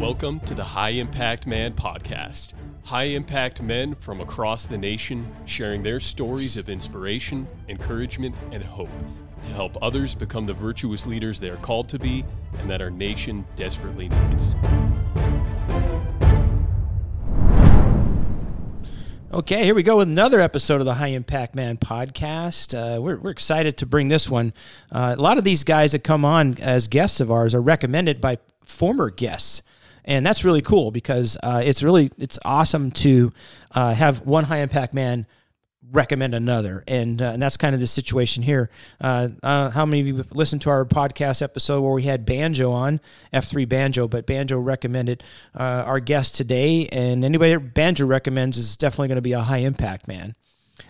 [0.00, 2.52] Welcome to the High Impact Man podcast.
[2.84, 8.90] High impact men from across the nation sharing their stories of inspiration, encouragement, and hope
[9.40, 12.26] to help others become the virtuous leaders they are called to be
[12.58, 14.54] and that our nation desperately needs.
[19.32, 22.74] Okay, here we go with another episode of the High Impact Man podcast.
[22.74, 24.52] Uh, we're, we're excited to bring this one.
[24.92, 28.20] Uh, a lot of these guys that come on as guests of ours are recommended
[28.20, 28.36] by
[28.66, 29.62] former guests,
[30.06, 33.32] and that's really cool because uh, it's really it's awesome to
[33.74, 35.26] uh, have one High Impact Man
[35.92, 38.70] recommend another, and uh, and that's kind of the situation here.
[39.00, 42.72] Uh, uh, how many of you listened to our podcast episode where we had Banjo
[42.72, 43.00] on
[43.32, 45.22] F3 Banjo, but Banjo recommended
[45.54, 49.40] uh, our guest today, and anybody that Banjo recommends is definitely going to be a
[49.40, 50.34] high impact man.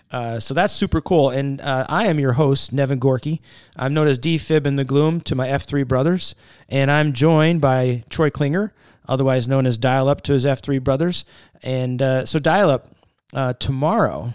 [0.09, 1.29] Uh, so that's super cool.
[1.29, 3.41] And uh, I am your host, Nevin Gorky.
[3.75, 6.35] I'm known as D Fib in the Gloom to my F3 brothers.
[6.69, 8.73] And I'm joined by Troy Klinger,
[9.07, 11.25] otherwise known as Dial Up to his F3 brothers.
[11.63, 12.87] And uh, so, Dial Up,
[13.33, 14.33] uh, tomorrow,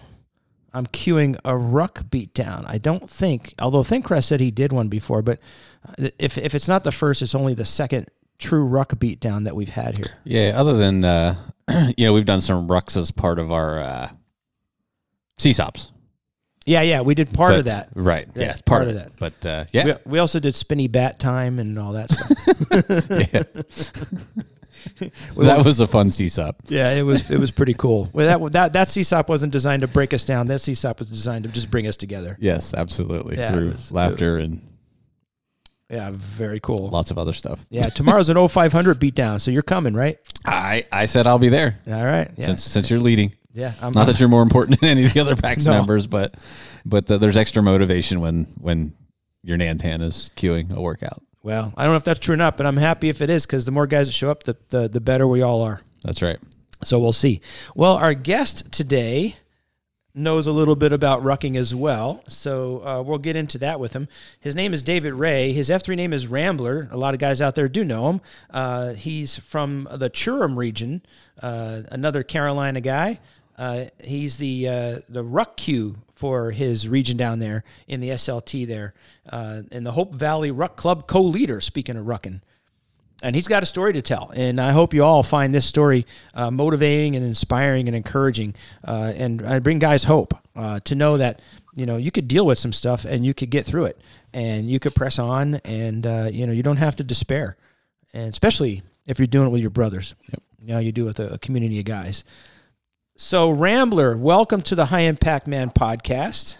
[0.73, 2.65] I'm queuing a ruck beatdown.
[2.67, 5.39] I don't think, although Thinkrest said he did one before, but
[5.99, 8.07] uh, if, if it's not the first, it's only the second
[8.39, 10.17] true ruck beatdown that we've had here.
[10.23, 11.35] Yeah, other than uh,
[11.97, 14.09] you know, we've done some rucks as part of our uh,
[15.37, 15.91] CSOPs.
[16.65, 17.89] Yeah, yeah, we did part But- of that.
[17.93, 18.25] Right.
[18.35, 19.11] Yeah, Yeah, part part, of of that.
[19.17, 22.39] But uh, yeah, We, we also did spinny bat time and all that stuff.
[25.37, 26.55] that was a fun CSOP.
[26.67, 28.09] Yeah, it was it was pretty cool.
[28.13, 30.47] Well, that that that CSOP wasn't designed to break us down.
[30.47, 32.37] That CSOP was designed to just bring us together.
[32.39, 33.37] Yes, absolutely.
[33.37, 34.61] Yeah, Through was- laughter and
[35.89, 36.89] Yeah, very cool.
[36.89, 37.65] lots of other stuff.
[37.69, 40.17] Yeah, tomorrow's an 0500 beatdown, so you're coming, right?
[40.45, 42.29] I I said I'll be there All right.
[42.37, 42.45] Yeah.
[42.47, 43.33] since since you're leading.
[43.53, 45.71] yeah, I'm Not that you're more important than any of the other PAX No.
[45.71, 46.35] members, but
[46.85, 48.93] but uh, there's extra motivation when when
[49.43, 51.21] your Nantan is queuing a workout.
[51.43, 53.45] Well, I don't know if that's true or not, but I'm happy if it is
[53.45, 55.81] because the more guys that show up, the, the the better we all are.
[56.03, 56.39] That's right.
[56.83, 57.41] So we'll see.
[57.75, 59.35] Well, our guest today
[60.15, 63.93] knows a little bit about rucking as well, so uh, we'll get into that with
[63.93, 64.07] him.
[64.39, 65.51] His name is David Ray.
[65.53, 66.87] His F3 name is Rambler.
[66.91, 68.21] A lot of guys out there do know him.
[68.49, 71.01] Uh, he's from the Churham region,
[71.41, 73.19] uh, another Carolina guy.
[73.57, 78.65] Uh, he's the uh, the ruck Q for his region down there in the SLT
[78.65, 78.93] there,
[79.29, 81.59] uh, and the Hope Valley Ruck Club co-leader.
[81.59, 82.39] Speaking of rucking
[83.21, 84.31] and he's got a story to tell.
[84.33, 88.55] And I hope you all find this story uh, motivating and inspiring and encouraging.
[88.85, 91.41] Uh, and I bring guys hope uh, to know that
[91.75, 93.99] you know you could deal with some stuff and you could get through it,
[94.33, 97.57] and you could press on, and uh, you know you don't have to despair,
[98.13, 100.15] and especially if you're doing it with your brothers.
[100.61, 102.23] You know you do it with a, a community of guys.
[103.15, 106.57] So Rambler, welcome to the High Impact Man podcast.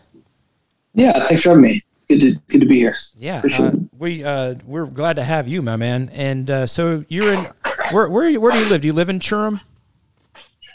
[0.94, 1.84] Yeah, thanks for having me.
[2.08, 2.96] Good to good to be here.
[3.18, 3.80] Yeah, Appreciate uh, it.
[3.98, 6.10] we uh, we're glad to have you, my man.
[6.14, 7.48] And uh, so you're in
[7.92, 8.82] where where where do you live?
[8.82, 9.62] Do you live in Churham?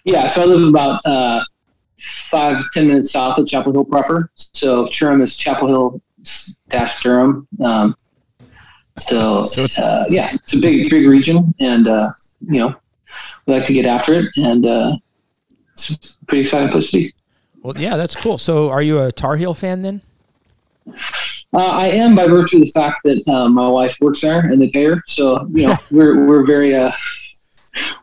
[0.05, 1.45] Yeah, so I live about uh,
[2.31, 4.31] five ten minutes south of Chapel Hill proper.
[4.35, 6.03] So Durham is Chapel Hill
[6.71, 7.47] dash Durham.
[7.63, 7.95] Um,
[8.99, 12.11] so So it's- uh, yeah, it's a big big region, and uh,
[12.41, 12.75] you know
[13.47, 14.97] we like to get after it, and uh,
[15.91, 17.15] it's pretty exciting place to be.
[17.63, 18.39] Well, yeah, that's cool.
[18.39, 20.03] So are you a Tar Heel fan then?
[21.53, 24.61] Uh, I am by virtue of the fact that uh, my wife works there and
[24.61, 25.03] they pay her.
[25.07, 26.91] So you know we're we're very uh,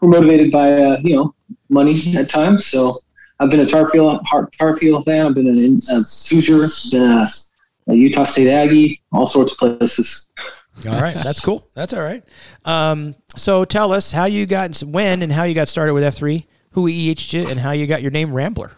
[0.01, 1.35] we're motivated by uh, you know
[1.69, 2.65] money at times.
[2.65, 2.95] So
[3.39, 5.27] I've been a Tar Heel Tar Heel fan.
[5.27, 5.95] I've been an a
[6.29, 7.27] Hoosier, been a,
[7.87, 10.27] a Utah State Aggie, all sorts of places.
[10.87, 11.67] All right, that's cool.
[11.73, 12.23] That's all right.
[12.65, 16.15] Um, so tell us how you got when and how you got started with F
[16.15, 18.73] three, who you, and how you got your name Rambler.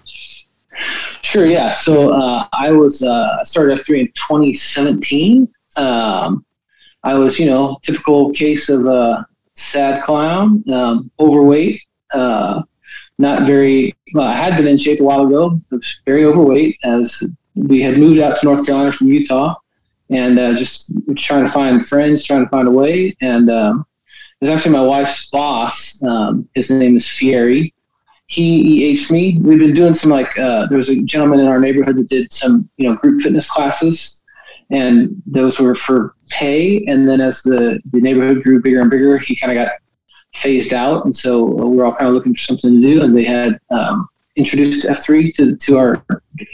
[1.24, 1.72] Sure, yeah.
[1.72, 5.52] So uh, I was uh, started F three in 2017.
[5.78, 6.46] Um,
[7.03, 9.25] I was, you know, typical case of a
[9.56, 11.81] sad clown, um, overweight,
[12.13, 12.62] uh,
[13.18, 13.96] not very.
[14.14, 15.59] Well, I had been in shape a while ago.
[15.72, 19.56] I was very overweight as we had moved out to North Carolina from Utah,
[20.12, 23.17] and uh, just trying to find friends, trying to find a way.
[23.22, 23.88] And um,
[24.40, 26.02] it was actually my wife's boss.
[26.03, 27.73] Um, his name is Fieri
[28.28, 29.40] he EH'd me.
[29.41, 32.32] We've been doing some like uh, there was a gentleman in our neighborhood that did
[32.32, 34.22] some you know group fitness classes,
[34.70, 36.85] and those were for pay.
[36.85, 39.74] And then as the the neighborhood grew bigger and bigger, he kind of got
[40.35, 43.02] phased out, and so we we're all kind of looking for something to do.
[43.02, 46.06] And they had um, introduced F three to to our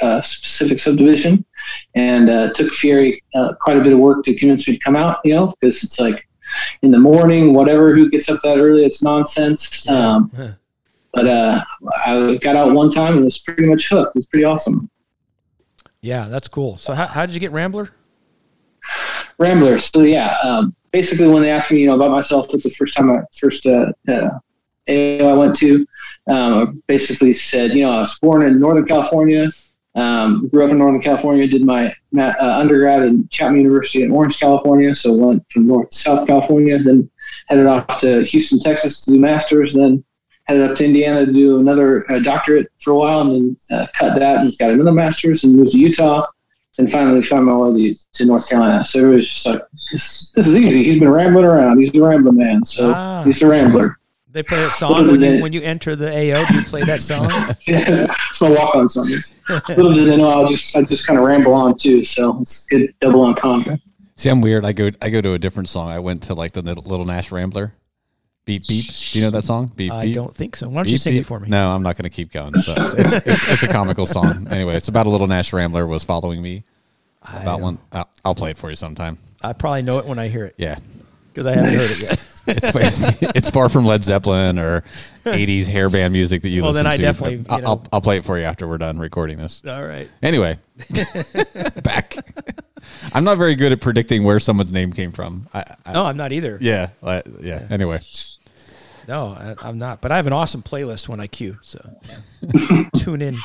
[0.02, 1.44] uh, specific subdivision,
[1.96, 4.96] and uh, took Fury uh, quite a bit of work to convince me to come
[4.96, 5.18] out.
[5.24, 6.24] You know, because it's like
[6.84, 7.96] in the morning, whatever.
[7.96, 8.86] Who gets up that early?
[8.86, 9.90] It's nonsense.
[9.90, 10.52] Um, Huh.
[11.14, 11.64] But uh,
[12.06, 14.16] I got out one time and was pretty much hooked.
[14.16, 14.90] It was pretty awesome.
[16.02, 16.78] Yeah, that's cool.
[16.78, 17.90] So how, how did you get Rambler?
[19.38, 19.80] Rambler.
[19.80, 23.10] So yeah, um, basically, when they asked me, you know, about myself, the first time
[23.10, 24.30] I first uh, uh,
[24.90, 25.86] AO I went to,
[26.28, 29.50] um, basically said, you know, I was born in Northern California,
[29.96, 34.40] um, grew up in Northern California, did my uh, undergrad in Chapman University in Orange,
[34.40, 34.94] California.
[34.96, 37.10] So went from North to South California, then
[37.48, 40.04] headed off to Houston, Texas to do masters, then
[40.46, 43.88] headed up to Indiana to do another uh, doctorate for a while, and then uh,
[43.94, 46.26] cut that and got another master's and moved to Utah,
[46.78, 48.84] and finally found my way to North Carolina.
[48.86, 49.62] So it was just like
[49.92, 50.84] this, this is easy.
[50.84, 51.80] He's been rambling around.
[51.80, 53.24] He's a rambling man, so Ah.
[53.26, 53.98] he's a rambler.
[54.32, 56.44] They play that song when you when you enter the AO.
[56.48, 57.30] Do you play that song?
[57.68, 59.06] yeah, it's my walk on song.
[59.70, 62.04] Little did I know I'll just I just kind of ramble on too.
[62.04, 63.80] So it's a good double entendre.
[64.16, 64.66] See, I'm weird.
[64.66, 65.90] I go I go to a different song.
[65.90, 67.74] I went to like the Little Little Nash Rambler.
[68.46, 68.86] Beep beep.
[68.86, 69.72] Do you know that song?
[69.76, 70.16] Beep I beep.
[70.16, 70.68] don't think so.
[70.68, 71.48] Why don't you Beep, sing it for me?
[71.50, 72.54] No, I'm not going to keep going.
[72.56, 74.48] So it's, it's, it's, it's a comical song.
[74.52, 76.64] Anyway, it's about a little Nash Rambler was following me.
[77.22, 79.18] About one, I'll, I'll play it for you sometime.
[79.42, 80.78] I probably know it when I hear it Yeah,
[81.32, 82.28] because I haven't heard it yet.
[82.48, 84.84] it's it's far from Led Zeppelin or
[85.26, 87.02] '80s hair band music that you Well, listen then I to.
[87.02, 89.62] definitely, you know- I'll, I'll play it for you after we're done recording this.
[89.66, 90.10] All right.
[90.22, 90.58] Anyway,
[91.82, 92.16] back.
[93.14, 95.48] I'm not very good at predicting where someone's name came from.
[95.54, 96.58] I, I, No, I'm not either.
[96.62, 97.66] Yeah, like, yeah.
[97.70, 98.00] Anyway,
[99.08, 100.02] No, I, I'm not.
[100.02, 101.58] But I have an awesome playlist when I queue.
[101.62, 101.80] So
[102.96, 103.36] tune in,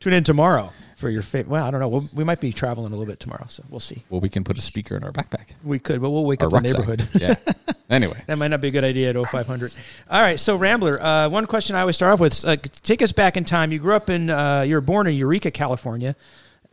[0.00, 1.50] tune in tomorrow for your favorite.
[1.50, 1.88] Well, I don't know.
[1.88, 4.04] We'll, we might be traveling a little bit tomorrow, so we'll see.
[4.10, 5.48] well, we can put a speaker in our backpack.
[5.64, 6.78] We could, but we'll wake Our up the rucksack.
[6.78, 7.08] neighborhood.
[7.20, 7.74] yeah.
[7.90, 9.76] Anyway, That might not be a good idea at 0500.
[10.10, 13.12] All right, so Rambler, uh, one question I always start off with: uh, take us
[13.12, 13.72] back in time.
[13.72, 16.16] You grew up in, uh, you were born in Eureka, California,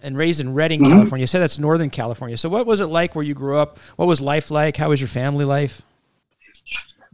[0.04, 1.24] and raised in Redding, California.
[1.24, 2.38] You said that's Northern California.
[2.38, 3.80] So, what was it like where you grew up?
[3.96, 4.78] What was life like?
[4.78, 5.82] How was your family life?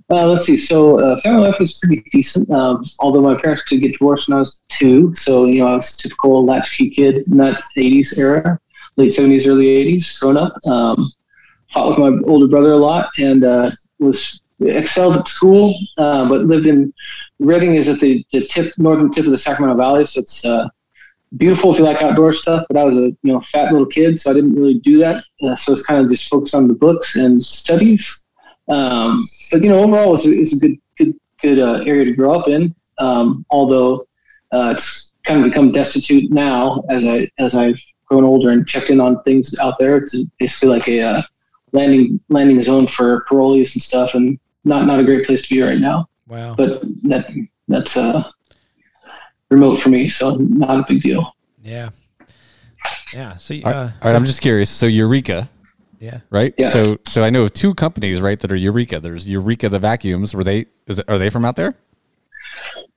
[0.10, 0.56] Uh, let's see.
[0.56, 2.50] So uh, family life was pretty decent.
[2.50, 5.76] Um, although my parents did get divorced when I was two, so you know I
[5.76, 8.58] was a typical latchkey kid in that '80s era,
[8.96, 10.54] late '70s, early '80s, growing up.
[10.66, 11.06] Um,
[11.74, 13.70] fought with my older brother a lot, and uh,
[14.00, 16.94] was excelled at school, uh, but lived in
[17.40, 20.68] Redding is at the, the tip northern tip of the Sacramento Valley, so it's uh,
[21.36, 22.66] beautiful if you like outdoor stuff.
[22.68, 25.24] But I was a you know fat little kid, so I didn't really do that.
[25.44, 28.24] Uh, so it's kind of just focused on the books and studies.
[28.70, 32.14] Um, but you know, overall, it's a, it's a good, good, good uh, area to
[32.14, 32.74] grow up in.
[33.00, 34.08] Um, although
[34.52, 38.90] uh, it's kind of become destitute now as I as I've grown older and checked
[38.90, 39.98] in on things out there.
[39.98, 41.22] It's basically like a uh,
[41.74, 45.62] landing landing zone for parolees and stuff, and not not a great place to be
[45.62, 46.10] right now.
[46.28, 46.56] Wow.
[46.56, 47.30] But that
[47.68, 48.24] that's uh,
[49.50, 51.36] remote for me, so not a big deal.
[51.64, 51.90] yeah.
[53.14, 53.38] Yeah.
[53.38, 54.16] So, all right, uh, all right.
[54.16, 54.70] I'm just curious.
[54.70, 55.50] So Eureka,
[56.00, 56.20] yeah.
[56.30, 56.54] right?
[56.58, 56.68] Yeah.
[56.68, 59.00] So so I know of two companies, right, that are Eureka.
[59.00, 60.36] There's Eureka the vacuums.
[60.36, 60.66] Were they?
[60.88, 61.76] Is it, are they from out there?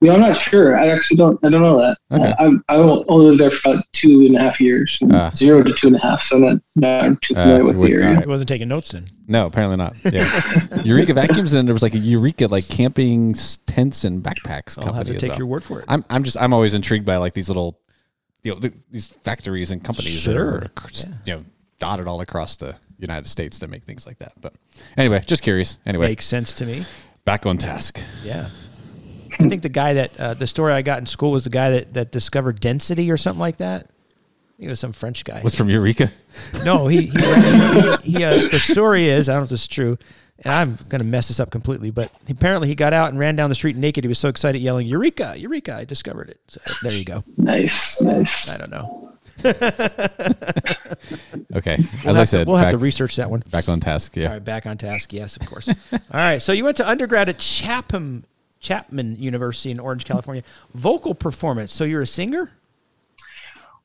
[0.01, 0.77] You know, I'm not sure.
[0.79, 1.39] I actually don't.
[1.43, 1.97] I don't know that.
[2.11, 2.31] Okay.
[2.39, 5.31] Uh, I I only lived there for about two and a half years, from Ah.
[5.35, 6.23] zero to two and a half.
[6.23, 8.07] So I'm not not too Ah, familiar with the area.
[8.07, 8.23] all right.
[8.23, 9.07] He wasn't taking notes then.
[9.27, 9.95] No, apparently not.
[10.03, 13.35] Yeah, Eureka vacuums, and there was like a Eureka like camping
[13.67, 15.37] tents and backpacks I'll company have to take well.
[15.37, 15.85] your word for it.
[15.87, 17.79] I'm I'm just I'm always intrigued by like these little,
[18.43, 20.61] you know, these factories and companies Sure.
[20.61, 21.41] that are you know
[21.79, 24.33] dotted all across the United States to make things like that.
[24.41, 24.53] But
[24.97, 25.77] anyway, just curious.
[25.85, 26.85] Anyway, Makes sense to me.
[27.25, 27.99] back on task.
[28.23, 28.49] Yeah.
[29.45, 31.71] I think the guy that uh, the story I got in school was the guy
[31.71, 33.87] that, that discovered density or something like that.
[34.57, 35.41] He was some French guy.
[35.43, 36.11] Was from Eureka.
[36.63, 39.67] No, he he, he, he uh, the story is I don't know if this is
[39.67, 39.97] true,
[40.39, 41.89] and I'm gonna mess this up completely.
[41.91, 44.03] But apparently he got out and ran down the street naked.
[44.03, 45.33] He was so excited, yelling "Eureka!
[45.37, 45.73] Eureka!
[45.75, 47.23] I discovered it!" So there you go.
[47.37, 48.49] Nice, nice.
[48.49, 49.07] I don't know.
[51.53, 53.43] Okay, We'll as I have to- said, we'll back, have to research that one.
[53.51, 54.15] back on task.
[54.15, 54.27] Yeah.
[54.27, 55.11] All right, back on task.
[55.11, 55.67] Yes, of course.
[55.91, 58.25] All right, so you went to undergrad at Chapman
[58.61, 60.43] Chapman University in Orange, California.
[60.73, 61.73] Vocal performance.
[61.73, 62.51] So you're a singer.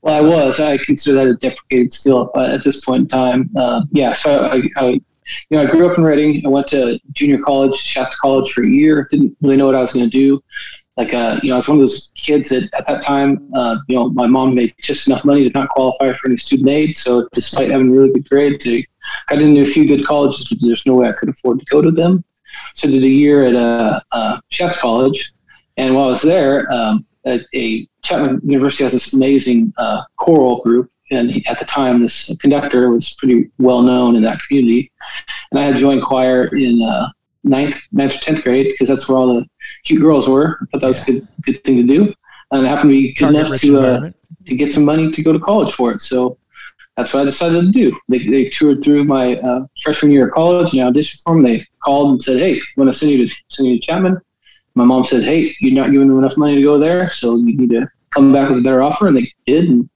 [0.02, 0.61] Well, I was.
[0.61, 3.50] I consider that a deprecated skill at this point in time.
[3.56, 4.12] Uh, yeah.
[4.12, 5.02] So I, I, you
[5.50, 6.47] know, I grew up in Redding.
[6.47, 9.09] I went to junior college, Shasta College, for a year.
[9.11, 10.40] Didn't really know what I was going to do.
[10.97, 13.76] Like, uh, you know, I was one of those kids that at that time, uh,
[13.88, 16.97] you know, my mom made just enough money to not qualify for any student aid.
[16.97, 18.85] So despite having really good grades, I
[19.28, 21.83] got into a few good colleges, but there's no way I could afford to go
[21.83, 22.25] to them.
[22.75, 25.32] So I did a year at a, uh, Shasta College,
[25.76, 30.62] and while I was there, um, a, a Chapman University has this amazing uh, choral
[30.62, 34.90] group, and he, at the time, this conductor was pretty well known in that community.
[35.50, 37.08] And I had joined choir in uh,
[37.44, 39.46] ninth, ninth or tenth grade because that's where all the
[39.85, 40.58] cute girls were.
[40.61, 42.14] I thought that was a good, good thing to do,
[42.52, 44.11] and I happened to be good Target enough to uh,
[44.46, 46.02] to get some money to go to college for it.
[46.02, 46.38] So
[46.96, 47.99] that's what I decided to do.
[48.08, 51.42] They, they toured through my uh, freshman year of college and I auditioned for them.
[51.42, 54.21] They called and said, "Hey, want to send you to send you to Chapman."
[54.75, 57.57] My mom said, "Hey, you're not giving them enough money to go there, so you
[57.57, 59.88] need to come back with a better offer." And they did, and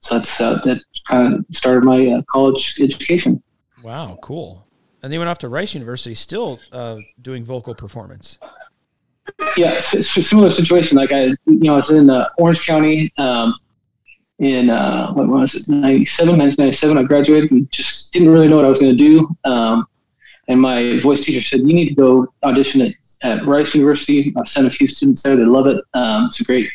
[0.00, 3.42] so that's uh, that kind of started my uh, college education.
[3.82, 4.66] Wow, cool.
[5.02, 8.38] And they went off to Rice University, still uh, doing vocal performance.
[9.56, 10.98] Yeah, s- similar situation.
[10.98, 13.54] Like I, you know, I was in uh, Orange County um,
[14.40, 16.98] in uh, what was it, 97, 1997.
[16.98, 19.28] I graduated and just didn't really know what I was going to do.
[19.44, 19.86] Um,
[20.48, 24.48] and my voice teacher said, "You need to go audition at, at Rice University." I've
[24.48, 25.82] sent a few students there; they love it.
[25.94, 26.68] Um, it's a great,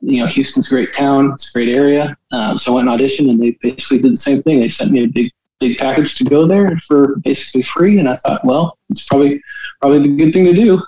[0.00, 1.32] you know, Houston's a great town.
[1.32, 2.16] It's a great area.
[2.32, 4.60] Um, so I went and auditioned, and they basically did the same thing.
[4.60, 7.98] They sent me a big, big package to go there for basically free.
[7.98, 9.42] And I thought, well, it's probably
[9.80, 10.82] probably the good thing to do.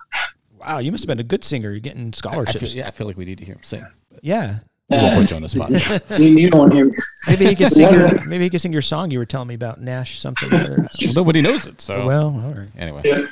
[0.58, 1.70] Wow, you must have been a good singer.
[1.70, 2.60] You're getting I scholarships.
[2.60, 3.86] feel, yeah, I feel like we need to hear him sing.
[4.22, 4.58] yeah.
[4.90, 5.70] We won't Uh, put you on the spot.
[6.20, 6.92] you, you don't want to hear me.
[7.28, 7.92] Maybe he could sing.
[7.92, 10.52] Your, maybe he could sing your song you were telling me about Nash something.
[10.52, 11.80] Or well, nobody knows it.
[11.80, 12.68] So Well, all right.
[12.76, 13.26] anyway, Yeah.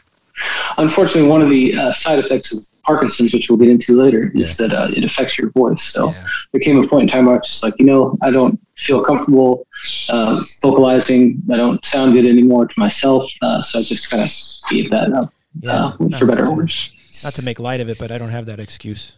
[0.77, 4.57] Unfortunately, one of the uh, side effects of Parkinson's, which we'll get into later, is
[4.59, 5.83] that uh, it affects your voice.
[5.83, 6.25] So Yeah.
[6.53, 8.61] there came a point in time where I was just like, you know, I don't
[8.77, 9.67] feel comfortable
[10.09, 11.43] uh, vocalizing.
[11.53, 13.29] I don't sound good anymore to myself.
[13.43, 14.31] Uh, so I just kind of
[14.71, 15.87] gave that up, Yeah.
[15.87, 16.95] uh, for better or worse.
[17.25, 19.15] not to make light of it, but I don't have that excuse.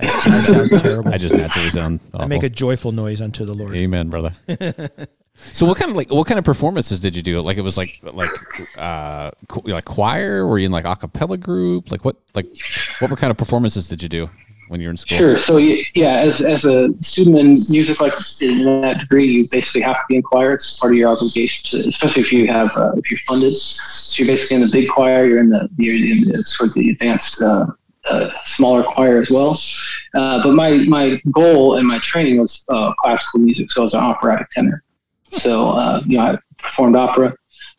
[0.00, 1.12] I, I sound terrible.
[1.12, 2.00] I just naturally sound.
[2.14, 3.74] I make a joyful noise unto the Lord.
[3.74, 4.32] Amen, brother.
[5.34, 7.40] so what kind of like what kind of performances did you do?
[7.40, 8.30] Like it was like like
[8.78, 9.30] uh
[9.64, 10.46] like choir?
[10.46, 11.90] Were you in like a cappella group?
[11.90, 12.46] Like what like
[13.00, 14.30] what were kind of performances did you do
[14.68, 15.18] when you were in school?
[15.18, 15.36] Sure.
[15.36, 19.82] So y- yeah, as, as a student in music, like in that degree, you basically
[19.82, 20.52] have to be in choir.
[20.52, 23.52] It's part of your obligation, to, especially if you have uh, if you're funded.
[23.52, 25.26] So you're basically in the big choir.
[25.26, 27.66] You're in the you're in the sort of the advanced uh,
[28.10, 29.58] uh, smaller choir as well.
[30.14, 33.94] Uh, but my my goal and my training was uh, classical music, so I was
[33.94, 34.82] an operatic tenor.
[35.24, 37.34] So uh, you know, I performed opera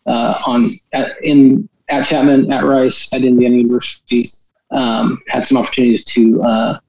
[0.05, 4.29] uh, on at, in at Chapman, at Rice, at Indiana University.
[4.71, 6.79] Um, had some opportunities to uh,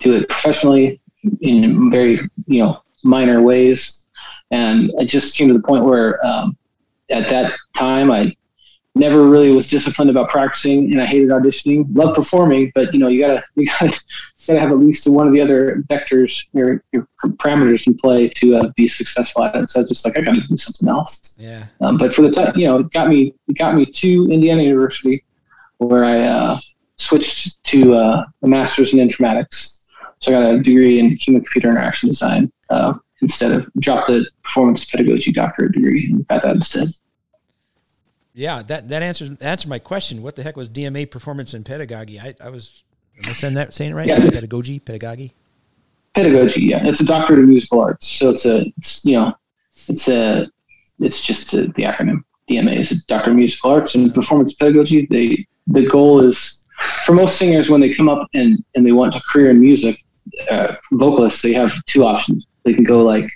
[0.00, 1.00] do it professionally
[1.40, 4.06] in very you know minor ways,
[4.50, 6.56] and I just came to the point where um,
[7.10, 8.34] at that time I
[8.94, 11.86] never really was disciplined about practicing, and I hated auditioning.
[11.94, 14.00] Love performing, but you know you gotta you gotta
[14.46, 18.56] gotta have at least one of the other vectors or your parameters in play to
[18.56, 19.70] uh, be successful at it.
[19.70, 21.36] So I was just like I gotta do something else.
[21.38, 21.66] Yeah.
[21.80, 24.62] Um, but for the time, you know, it got me it got me to Indiana
[24.62, 25.24] University,
[25.78, 26.58] where I uh,
[26.96, 29.80] switched to uh, a master's in informatics.
[30.20, 34.26] So I got a degree in human computer interaction design uh, instead of dropped the
[34.42, 36.88] performance pedagogy doctorate degree and got that instead.
[38.34, 40.22] Yeah, that that answers answered my question.
[40.22, 42.18] What the heck was DMA performance and pedagogy?
[42.18, 42.82] I, I was
[43.22, 44.08] am I saying that saying it right?
[44.08, 44.18] Yeah.
[44.18, 45.32] Pedagogy, pedagogy.
[46.14, 48.08] Pedagogy, yeah, it's a doctorate of musical arts.
[48.08, 49.34] So it's a, it's, you know,
[49.88, 50.48] it's a,
[51.00, 52.22] it's just a, the acronym.
[52.48, 55.06] DMA is a doctor of musical arts and performance pedagogy.
[55.10, 56.64] They the goal is
[57.04, 60.02] for most singers when they come up and and they want a career in music,
[60.50, 62.48] uh, vocalists they have two options.
[62.64, 63.30] They can go like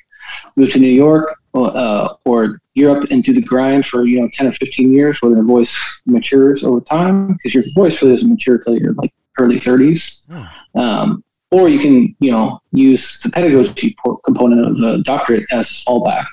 [0.57, 4.47] move to New York uh, or Europe and do the grind for you know ten
[4.47, 8.58] or fifteen years, where their voice matures over time because your voice really doesn't mature
[8.58, 10.23] till you're like early thirties.
[10.75, 15.70] Um, or you can you know use the pedagogy por- component of the doctorate as
[15.70, 16.26] a fallback.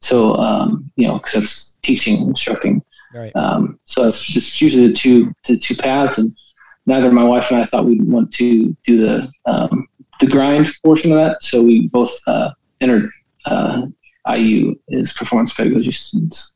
[0.00, 2.82] So um, you know because that's teaching, instructing.
[3.14, 3.34] Right.
[3.34, 6.30] Um, so that's just usually the two the two paths, and
[6.86, 9.88] neither my wife and I thought we'd want to do the um,
[10.20, 11.42] the grind portion of that.
[11.42, 12.50] So we both uh,
[12.80, 13.10] entered
[13.46, 13.86] uh,
[14.30, 16.52] IU is performance pedagogy students.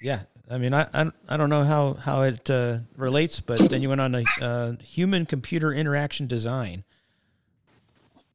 [0.00, 0.20] Yeah.
[0.48, 3.88] I mean, I, I, I don't know how, how it uh, relates, but then you
[3.88, 6.84] went on a uh, human computer interaction design.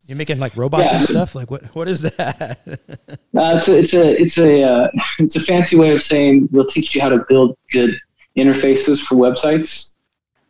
[0.08, 1.36] You're making like robots and stuff.
[1.36, 1.64] Like what?
[1.76, 2.60] What is that?
[3.34, 6.66] Uh, it's a it's a it's a uh, it's a fancy way of saying we'll
[6.66, 7.98] teach you how to build good
[8.38, 9.96] interfaces for websites.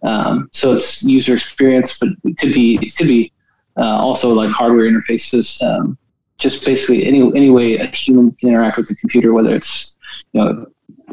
[0.01, 3.31] Um, so it's user experience, but it could be it could be
[3.77, 5.61] uh, also like hardware interfaces.
[5.61, 5.95] Um,
[6.41, 9.97] just basically any any way a human can interact with the computer, whether it's
[10.33, 10.65] you know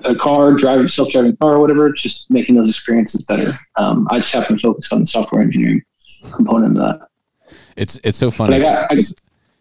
[0.04, 1.92] a car, driving self-driving car, or whatever.
[1.92, 3.52] Just making those experiences better.
[3.76, 5.82] Um, I just happen to focus on the software engineering
[6.32, 7.08] component of that.
[7.76, 8.56] It's it's so funny.
[8.56, 9.12] I got- it's,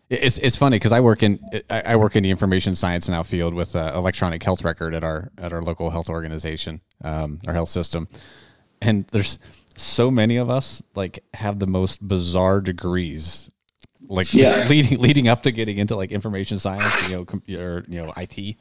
[0.10, 3.24] it's it's funny because I work in I, I work in the information science now
[3.24, 7.54] field with uh, electronic health record at our at our local health organization, um, our
[7.54, 8.08] health system,
[8.82, 9.38] and there's
[9.76, 13.52] so many of us like have the most bizarre degrees,
[14.08, 14.66] like Yeah.
[14.70, 18.56] leading leading up to getting into like information science, you know, computer, you know, IT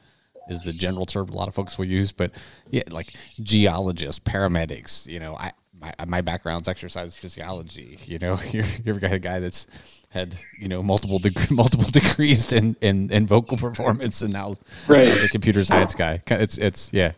[0.49, 2.31] is the general term a lot of folks will use, but
[2.69, 7.99] yeah, like geologists, paramedics, you know, I my, my background's exercise physiology.
[8.05, 9.67] You know, you're you're a guy that's
[10.09, 14.55] had you know multiple deg- multiple degrees in, in in vocal performance, and now
[14.87, 15.07] Right.
[15.09, 17.11] as a computer science guy, it's it's yeah.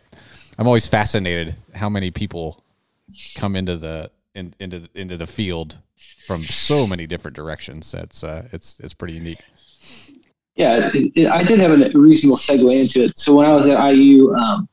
[0.58, 2.62] I'm always fascinated how many people
[3.36, 5.78] come into the in, into the, into the field
[6.26, 7.90] from so many different directions.
[7.90, 9.42] That's uh, it's it's pretty unique.
[10.56, 13.18] Yeah, it, it, I did have a reasonable segue into it.
[13.18, 14.68] So when I was at IU, um,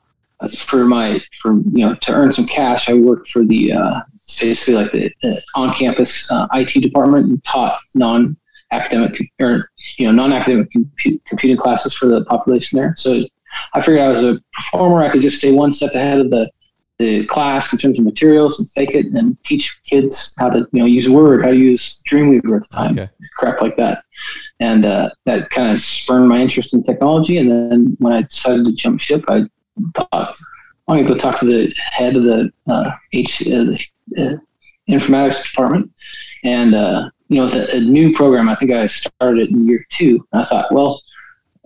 [0.55, 4.01] for my for you know to earn some cash, I worked for the uh,
[4.39, 10.69] basically like the, the on-campus uh, IT department and taught non-academic or you know non-academic
[10.71, 12.93] compu- computing classes for the population there.
[12.97, 13.23] So
[13.73, 15.03] I figured I was a performer.
[15.03, 16.49] I could just stay one step ahead of the
[16.99, 20.79] the class in terms of materials and fake it and teach kids how to you
[20.79, 23.09] know use Word, how to use Dreamweaver at the time, Okay.
[23.37, 24.03] crap like that.
[24.59, 27.37] And uh, that kind of spurned my interest in technology.
[27.37, 29.43] And then when I decided to jump ship, I
[29.95, 30.35] thought
[30.87, 33.75] I'm gonna go talk to the head of the uh, H uh,
[34.17, 34.37] uh,
[34.89, 35.91] informatics department,
[36.43, 38.49] and uh, you know it's a, a new program.
[38.49, 40.25] I think I started it in year two.
[40.31, 41.01] And I thought, well,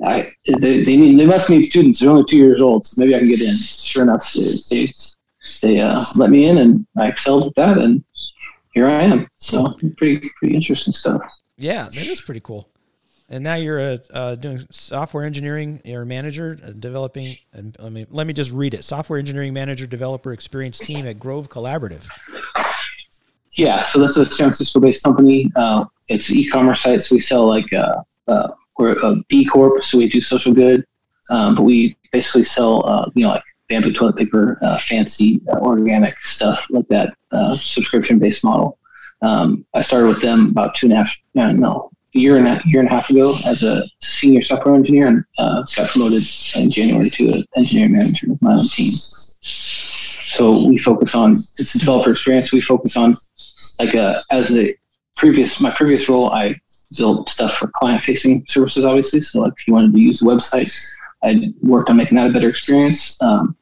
[0.04, 2.00] I they, they need they must need students.
[2.00, 3.56] They're only two years old, so maybe I can get in.
[3.56, 4.94] Sure enough, they they,
[5.62, 8.04] they uh, let me in, and I excelled at that, and
[8.74, 9.28] here I am.
[9.38, 11.22] So pretty pretty interesting stuff.
[11.58, 12.70] Yeah, that is pretty cool.
[13.30, 15.82] And now you're uh, uh, doing software engineering.
[15.86, 17.38] You're a manager uh, developing.
[17.54, 18.84] And let me let me just read it.
[18.84, 22.10] Software engineering manager, developer experience team at Grove Collaborative.
[23.54, 25.48] Yeah, so that's a San Francisco-based company.
[25.56, 27.02] Uh, it's e-commerce site.
[27.04, 30.86] So we sell like uh, uh, we're a B Corp, so we do social good,
[31.30, 35.60] um, but we basically sell uh, you know like bamboo toilet paper, uh, fancy uh,
[35.60, 38.78] organic stuff like that, uh, subscription-based model.
[39.22, 42.48] Um, I started with them about two and a half, no, no, a year and
[42.48, 46.24] a year and a half ago as a senior software engineer, and uh, got promoted
[46.58, 48.92] in January to an engineering manager with my own team.
[48.92, 52.52] So we focus on it's a developer experience.
[52.52, 53.16] We focus on
[53.80, 54.76] like uh, as a
[55.16, 56.60] previous my previous role, I
[56.98, 59.22] built stuff for client facing services, obviously.
[59.22, 60.72] So like if you wanted to use the website,
[61.24, 63.22] I worked on making that a better experience.
[63.22, 63.56] Um,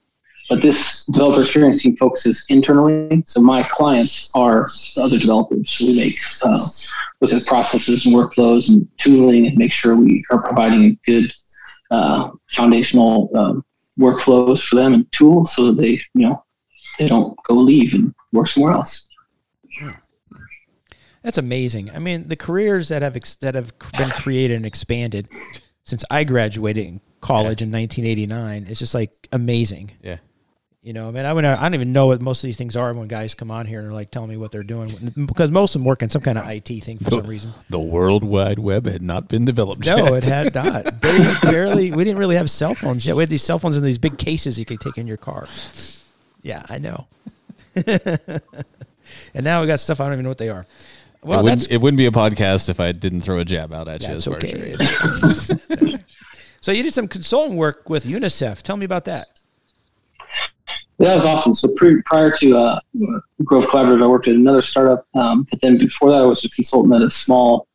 [0.50, 3.24] but this developer experience team focuses internally.
[3.28, 4.66] So my clients are
[4.98, 5.70] other developers.
[5.70, 6.68] So we make uh,
[7.22, 11.32] look at processes and workflows and tooling and make sure we are providing a good
[11.92, 13.64] uh, foundational um,
[14.00, 16.44] workflows for them and tools so that they you know
[16.98, 19.08] they don't go leave and work somewhere else.
[21.24, 21.92] That's amazing.
[21.92, 25.28] I mean, the careers that have ex- that have been created and expanded
[25.84, 29.92] since I graduated in college in 1989 is just like amazing.
[30.02, 30.18] Yeah.
[30.82, 32.78] You know, I mean, I, would, I don't even know what most of these things
[32.78, 35.52] are when guys come on here and are like telling me what they're doing because
[35.52, 37.52] most of them work in some kind of IT thing for some reason.
[37.70, 39.98] The World Wide Web had not been developed yet.
[39.98, 40.24] No, yet.
[40.24, 41.02] it had not.
[41.02, 41.92] Barely, barely.
[41.92, 43.18] We didn't really have cell phones yet.
[43.18, 45.48] We had these cell phones in these big cases you could take in your car.
[46.44, 47.08] Yeah, I know.
[47.76, 48.42] and
[49.36, 50.66] now we got stuff I don't even know what they are.
[51.22, 53.90] Well, it, wouldn't, it wouldn't be a podcast if I didn't throw a jab out
[53.90, 54.08] at you.
[54.08, 55.98] That's far as okay.
[56.62, 58.62] so you did some consulting work with UNICEF.
[58.62, 59.39] Tell me about that.
[61.00, 61.54] That was awesome.
[61.54, 62.80] So pre- prior to uh,
[63.46, 65.08] Grove Collaborative, I worked at another startup.
[65.16, 67.68] Um, but then before that, I was a consultant at a small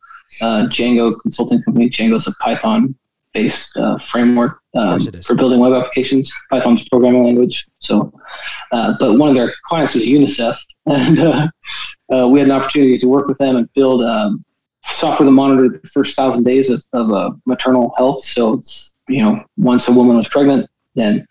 [0.43, 1.89] uh, Django consulting company.
[1.89, 5.27] Django is a Python-based uh, framework um, course it is.
[5.27, 6.33] for building web applications.
[6.51, 7.67] Python's programming language.
[7.79, 8.13] So,
[8.73, 10.57] uh, but one of their clients was UNICEF,
[10.87, 11.49] and uh,
[12.13, 14.45] uh, we had an opportunity to work with them and build um,
[14.85, 18.23] software to monitor the first thousand days of, of uh, maternal health.
[18.25, 18.63] So,
[19.09, 21.27] you know, once a woman was pregnant, then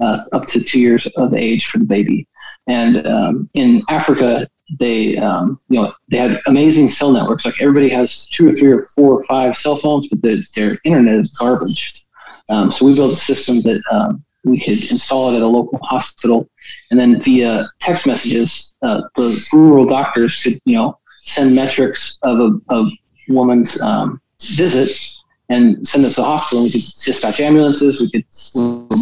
[0.00, 2.26] uh, up to two years of age for the baby.
[2.66, 7.44] And um, in Africa, they, um, you know, they had amazing cell networks.
[7.44, 10.76] Like everybody has two or three or four or five cell phones, but the, their
[10.84, 12.04] internet is garbage.
[12.50, 15.78] Um, so we built a system that um, we could install it at a local
[15.82, 16.48] hospital,
[16.90, 22.38] and then via text messages, uh, the rural doctors could, you know, send metrics of
[22.38, 22.88] a of
[23.28, 24.90] woman's um, visit
[25.50, 26.64] and send it to the hospital.
[26.64, 28.00] We could dispatch ambulances.
[28.00, 28.24] We could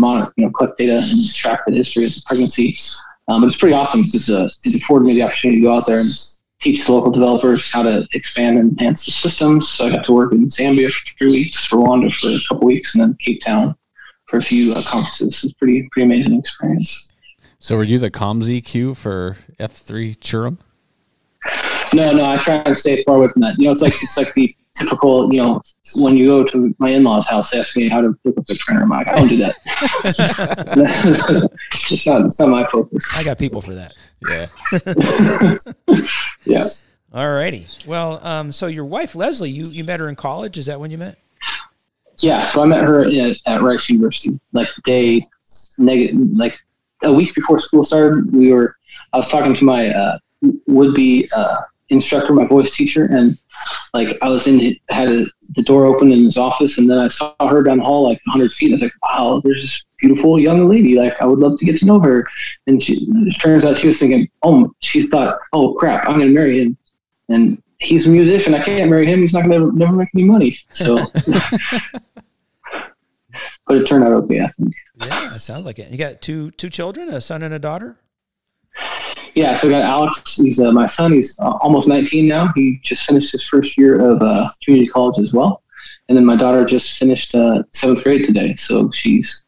[0.01, 2.77] monitor, you know, collect data and track the history of the pregnancy.
[3.29, 5.87] Um, but it's pretty awesome because uh, it afforded me the opportunity to go out
[5.87, 6.09] there and
[6.61, 9.69] teach the local developers how to expand and enhance the systems.
[9.69, 12.95] So I got to work in Zambia for three weeks, Rwanda for a couple weeks,
[12.95, 13.75] and then Cape Town
[14.27, 15.45] for a few uh, conferences.
[15.45, 17.13] It's pretty pretty amazing experience.
[17.59, 20.59] So were you the comms EQ for F3 Churham?
[21.95, 23.59] No, no, I try to stay far away from that.
[23.59, 25.61] You know, it's like it's like the typical, you know,
[25.97, 28.57] when you go to my in-laws' house, they ask me how to hook up the
[28.59, 28.83] printer.
[28.83, 29.55] I'm like, I don't do that.
[31.91, 33.05] it's not, it's not my focus.
[33.17, 33.95] I got people for that.
[34.29, 34.47] Yeah.
[36.47, 36.69] Yeah.
[37.13, 37.67] All righty.
[37.87, 40.59] Well, um, so your wife Leslie, you you met her in college.
[40.59, 41.19] Is that when you met?
[42.19, 42.45] Yeah.
[42.45, 45.27] So I met her at, at Rice University, like day
[45.79, 46.59] like
[47.03, 48.33] a week before school started.
[48.33, 48.77] We were,
[49.13, 50.19] I was talking to my uh,
[50.67, 51.57] would-be uh,
[51.89, 53.39] instructor, my voice teacher, and
[53.95, 57.09] like I was in, had a, the door open in his office, and then I
[57.09, 58.67] saw her down the hall like 100 feet.
[58.67, 60.97] And I was like, wow, there's this beautiful young lady.
[60.97, 62.27] Like I would love to get to know her.
[62.67, 66.29] And she, it turns out she was thinking, oh, she thought, oh crap, I'm going
[66.29, 66.77] to marry him,
[67.29, 68.55] and he's a musician.
[68.55, 69.21] I can't marry him.
[69.21, 70.59] He's not going to never make any money.
[70.73, 70.97] So,
[73.67, 74.75] but it turned out okay, I think.
[74.99, 75.31] Yeah.
[75.31, 75.91] That sounds like it.
[75.91, 77.97] You got two two children, a son and a daughter.
[79.37, 80.37] Yeah, so I got Alex.
[80.37, 81.13] He's uh, my son.
[81.13, 82.53] He's uh, almost 19 now.
[82.57, 85.63] He just finished his first year of uh, community college as well.
[86.09, 88.55] And then my daughter just finished uh, seventh grade today.
[88.57, 89.45] So she's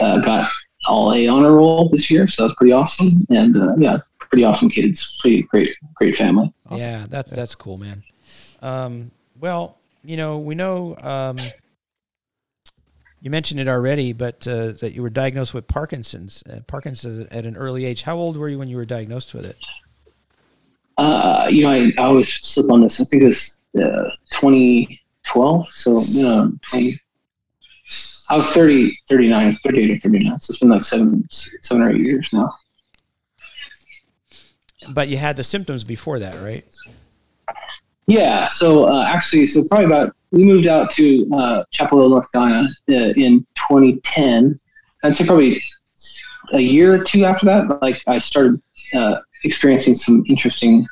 [0.00, 0.50] uh, got
[0.86, 2.26] all A honor roll this year.
[2.26, 3.08] So that's pretty awesome.
[3.30, 5.16] And uh, yeah, pretty awesome kids.
[5.22, 6.52] Pretty great, great family.
[6.66, 6.80] Awesome.
[6.80, 8.02] Yeah, that's that's cool, man.
[8.60, 11.38] Um, well, you know, we know um,
[13.22, 16.42] you mentioned it already, but uh, that you were diagnosed with Parkinson's.
[16.42, 18.02] Uh, Parkinson's at an early age.
[18.02, 19.56] How old were you when you were diagnosed with it?
[20.98, 23.00] Uh, you know, I, I always slip on this.
[23.00, 25.68] I think it was uh, 2012.
[25.70, 27.00] So, you know, 20,
[28.28, 30.40] I was 30, 39, 38 or 39.
[30.40, 32.52] So it's been like seven, seven or eight years now.
[34.88, 36.64] But you had the symptoms before that, right?
[38.06, 38.46] Yeah.
[38.46, 42.68] So uh, actually, so probably about we moved out to uh, Chapel Hill, North Carolina
[42.90, 44.58] uh, in 2010.
[45.04, 45.62] I'd say probably
[46.52, 48.60] a year or two after that, like I started
[48.94, 50.86] uh, experiencing some interesting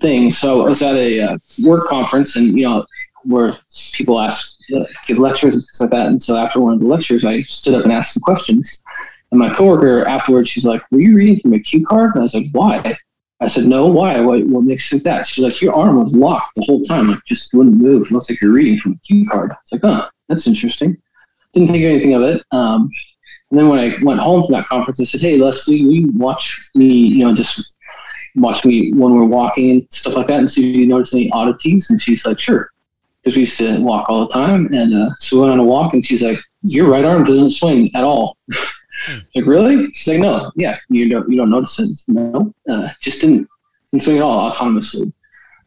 [0.00, 0.38] things.
[0.38, 2.84] So I was at a uh, work conference, and you know,
[3.24, 3.56] where
[3.92, 6.06] people ask, uh, give lectures and things like that.
[6.06, 8.82] And so after one of the lectures, I stood up and asked some questions.
[9.30, 12.24] And my coworker afterwards, she's like, "Were you reading from a cue card?" And I
[12.24, 12.96] was like, "Why?"
[13.40, 14.20] I said, no, why?
[14.20, 15.26] What, what makes think that?
[15.26, 17.08] She's like, your arm was locked the whole time.
[17.08, 18.06] Like, just wouldn't move.
[18.06, 19.52] It looks like you're reading from a cue card.
[19.62, 20.96] It's like, oh, that's interesting.
[21.54, 22.42] Didn't think anything of it.
[22.50, 22.90] Um,
[23.50, 26.12] and then when I went home from that conference, I said, hey, Leslie, will you
[26.16, 27.76] watch me, you know, just
[28.34, 31.30] watch me when we're walking and stuff like that and see if you notice any
[31.30, 31.90] oddities?
[31.90, 32.70] And she's like, sure.
[33.22, 34.66] Because we used to walk all the time.
[34.72, 37.52] And uh, so we went on a walk and she's like, your right arm doesn't
[37.52, 38.36] swing at all.
[39.34, 39.92] Like really?
[39.92, 41.90] She's like, no, yeah, you don't you don't notice it.
[42.08, 43.48] No, uh, just didn't,
[43.90, 45.12] didn't swing at all autonomously.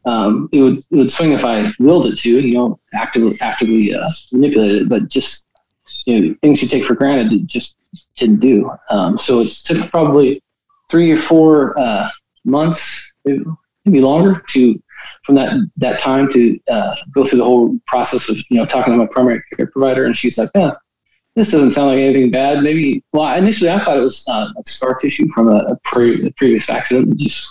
[0.05, 3.93] Um, it would it would swing if I willed it to, you know, actively actively
[3.93, 5.47] uh, manipulate it, but just
[6.05, 7.77] you know things you take for granted it just
[8.17, 8.71] didn't do.
[8.89, 10.41] Um, so it took probably
[10.89, 12.09] three or four uh,
[12.43, 14.81] months, maybe longer, to
[15.23, 18.93] from that that time to uh, go through the whole process of you know talking
[18.93, 20.73] to my primary care provider, and she's like, yeah
[21.35, 22.61] this doesn't sound like anything bad.
[22.61, 26.25] Maybe, well, initially I thought it was uh, like scar tissue from a, a, pre-
[26.25, 27.49] a previous accident, just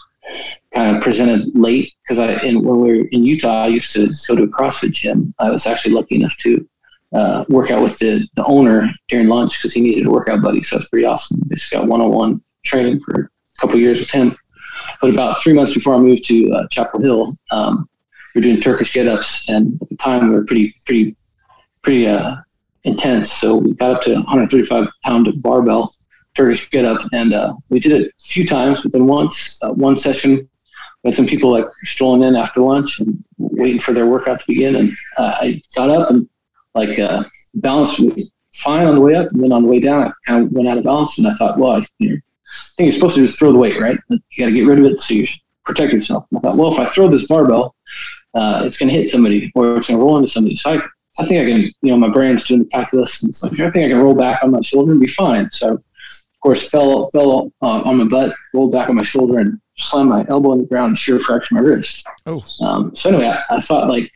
[0.74, 1.92] kind of presented late.
[2.02, 4.92] Because I, in, when we were in Utah, I used to go to a CrossFit
[4.92, 5.34] gym.
[5.38, 6.68] I was actually lucky enough to
[7.12, 10.62] uh, work out with the, the owner during lunch because he needed a workout buddy.
[10.62, 11.40] So that's pretty awesome.
[11.50, 14.36] I just got one-on-one training for a couple years with him.
[15.00, 17.88] But about three months before I moved to uh, Chapel Hill, um,
[18.34, 21.16] we were doing Turkish get-ups, and at the time we were pretty, pretty,
[21.82, 22.36] pretty uh,
[22.84, 23.32] intense.
[23.32, 25.94] So we got up to 135 pound barbell
[26.34, 28.80] Turkish get up, and uh, we did it a few times.
[28.82, 30.48] But then once, uh, one session,
[31.02, 34.44] we had some people like strolling in after lunch and waiting for their workout to
[34.46, 34.76] begin.
[34.76, 36.28] And uh, I got up and
[36.74, 38.00] like uh, balanced
[38.52, 40.68] fine on the way up, and then on the way down, I kind of went
[40.68, 41.18] out of balance.
[41.18, 43.58] And I thought, well, I, you know, I think you're supposed to just throw the
[43.58, 43.98] weight, right?
[44.08, 45.26] You got to get rid of it so you
[45.64, 46.26] protect yourself.
[46.30, 47.74] And I thought, well, if I throw this barbell,
[48.34, 50.56] uh, it's going to hit somebody or it's going to roll into somebody.
[50.56, 50.82] So I
[51.20, 53.70] I think I can, you know, my brain's doing the calculus, and it's like I
[53.70, 55.50] think I can roll back on my shoulder and be fine.
[55.50, 55.83] So, of
[56.42, 60.24] course, fell fell uh, on my butt, rolled back on my shoulder, and slammed my
[60.28, 62.06] elbow in the ground, and shear fractured my wrist.
[62.26, 62.42] Oh.
[62.62, 64.11] Um, so anyway, I, I, thought like,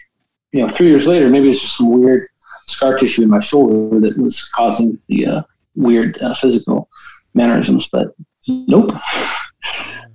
[0.53, 2.29] you know, three years later, maybe it's just some weird
[2.67, 5.43] scar tissue in my shoulder that was causing the uh,
[5.75, 6.89] weird uh, physical
[7.35, 8.15] mannerisms, but
[8.49, 8.93] nope.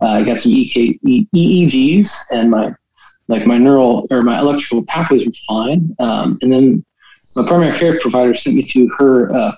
[0.02, 2.74] Uh, I got some EK, e- EEGs, and my
[3.30, 5.96] like my neural or my electrical pathways were fine.
[6.00, 6.86] Um, and then
[7.36, 9.52] my primary care provider sent me to her, uh,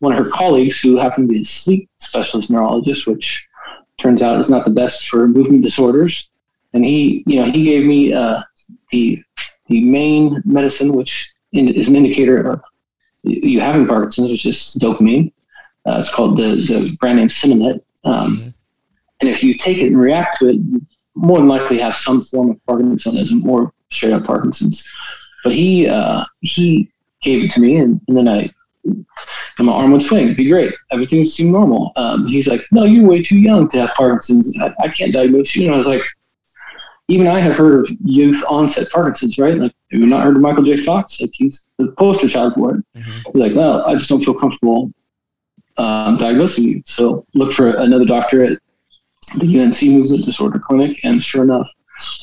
[0.00, 3.48] one of her colleagues who happened to be a sleep specialist neurologist, which
[3.96, 6.30] turns out is not the best for movement disorders.
[6.74, 8.42] And he, you know, he gave me uh,
[8.90, 9.22] the
[9.66, 12.60] the main medicine, which is an indicator of
[13.22, 15.32] you having Parkinson's, which is dopamine.
[15.86, 17.80] Uh, it's called the, the brand name Sinemet.
[18.04, 18.48] Um, mm-hmm.
[19.20, 20.56] And if you take it and react to it,
[21.14, 24.88] more than likely have some form of Parkinsonism or straight up Parkinson's.
[25.44, 26.90] But he uh, he
[27.22, 28.50] gave it to me, and, and then I
[28.84, 29.06] and
[29.66, 30.34] my arm would swing.
[30.34, 30.74] Be great.
[30.90, 31.92] Everything would seem normal.
[31.96, 34.56] Um, he's like, "No, you're way too young to have Parkinson's.
[34.60, 36.02] I, I can't diagnose you." And I was like,
[37.08, 39.56] "Even I have heard of youth onset Parkinson's, right?
[39.56, 40.76] Like, have you not heard of Michael J.
[40.76, 41.20] Fox?
[41.20, 43.18] Like, he's the poster child for it." Mm-hmm.
[43.32, 44.92] He's like, "Well, I just don't feel comfortable
[45.78, 46.82] um, diagnosing you.
[46.86, 48.58] So look for another doctor at
[49.38, 51.68] the UNC Movement Disorder Clinic, and sure enough,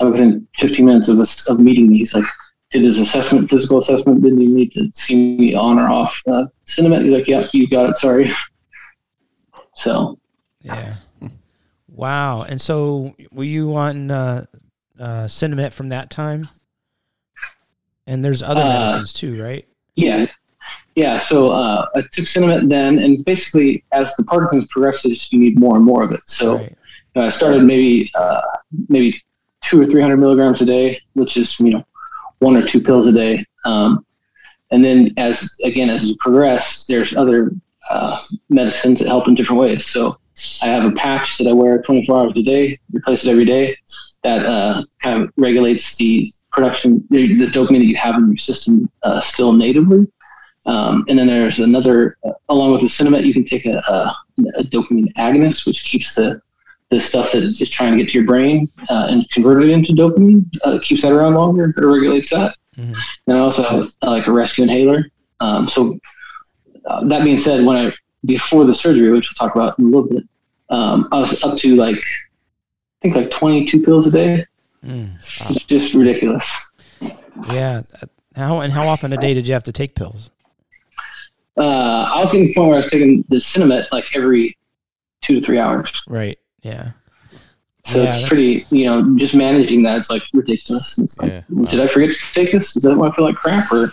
[0.02, 2.26] within 15 minutes of us of meeting me, he's like,
[2.70, 6.46] did his assessment, physical assessment, didn't even need to see me on or off uh.
[6.66, 7.98] He's like, yeah, you got it.
[7.98, 8.32] Sorry.
[9.76, 10.20] so.
[10.62, 10.96] Yeah.
[11.88, 12.44] Wow.
[12.44, 14.46] And so were you on uh,
[15.00, 16.48] uh, from that time?
[18.06, 19.68] And there's other uh, medicines too, right?
[19.96, 20.28] Yeah.
[20.96, 25.60] yeah, so uh, I took Sinemet then, and basically, as the Parkinson's progresses, you need
[25.60, 26.22] more and more of it.
[26.26, 26.78] So Right.
[27.16, 28.42] Uh, I started maybe uh,
[28.88, 29.22] maybe
[29.62, 31.86] two or three hundred milligrams a day, which is you know
[32.40, 33.46] one or two pills a day.
[33.66, 34.06] Um,
[34.72, 37.52] and then as again as you progress, there's other
[37.90, 39.88] uh, medicines that help in different ways.
[39.88, 40.18] So
[40.62, 43.76] I have a patch that I wear 24 hours a day, replace it every day.
[44.24, 48.38] That uh, kind of regulates the production, the, the dopamine that you have in your
[48.38, 50.08] system uh, still natively.
[50.66, 54.16] Um, and then there's another, uh, along with the Sinemet, you can take a, a,
[54.58, 56.42] a dopamine agonist, which keeps the
[56.90, 59.94] the stuff that is trying to get to your brain uh, and convert it into
[59.94, 62.56] dopamine, uh, keeps that around longer, it regulates that.
[62.78, 62.96] Mhm.
[63.28, 65.06] And I also have uh, like a rescue inhaler.
[65.40, 66.00] Um, so
[66.86, 67.94] uh, that being said, when I
[68.26, 70.24] before the surgery, which we'll talk about in a little bit,
[70.70, 74.46] um, I was up to like I think like 22 pills a day.
[74.86, 75.16] Mm.
[75.16, 76.70] It's just ridiculous.
[77.52, 77.82] Yeah.
[78.02, 80.32] Uh, How and how often a day did you have to take pills?
[81.58, 84.58] Uh, I was getting to the point where I was taking the Sinemet like every
[85.22, 85.92] two to three hours.
[86.08, 86.38] Right.
[86.62, 86.92] Yeah.
[87.86, 89.98] So Yeah, it's that's- pretty, you know, just managing that.
[89.98, 90.98] It's like ridiculous.
[91.00, 91.42] It's like, Yeah.
[91.70, 92.76] did I forget to take this?
[92.76, 93.72] Is that why I feel like crap?
[93.72, 93.92] Or,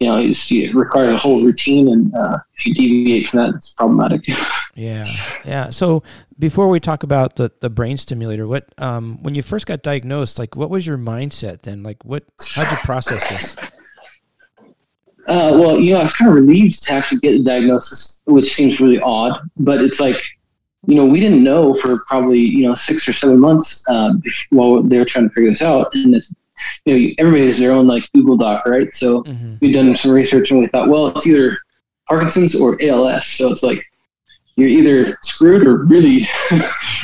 [0.00, 3.54] you know, it's, it requires a whole routine, and uh, if you deviate from that,
[3.54, 4.22] it's problematic.
[4.74, 5.04] Yeah,
[5.44, 5.70] yeah.
[5.70, 6.04] So
[6.38, 10.38] before we talk about the, the brain stimulator, what um, when you first got diagnosed,
[10.38, 11.82] like what was your mindset then?
[11.82, 12.22] Like what
[12.54, 13.56] how'd you process this?
[15.26, 18.54] Uh, well, you know, I was kind of relieved to actually get the diagnosis, which
[18.54, 20.22] seems really odd, but it's like,
[20.86, 24.14] you know, we didn't know for probably, you know, six or seven months uh,
[24.50, 25.92] while they were trying to figure this out.
[25.94, 26.34] And it's,
[26.84, 28.92] you know, everybody has their own like Google Doc, right?
[28.94, 31.58] So hmm we've done some research and we thought, well, it's either
[32.08, 33.26] Parkinson's or ALS.
[33.26, 33.84] So it's like,
[34.56, 36.26] you're either screwed or really,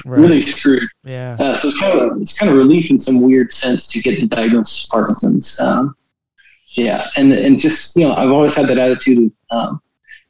[0.04, 0.20] Right.
[0.20, 0.88] really screwed.
[1.04, 1.36] Yeah.
[1.38, 4.20] Uh, so it's kind of it's kind of relief in some weird sense to get
[4.20, 5.58] the diagnosis of Parkinson's.
[5.60, 5.96] Um,
[6.76, 9.82] yeah, and and just you know I've always had that attitude of um,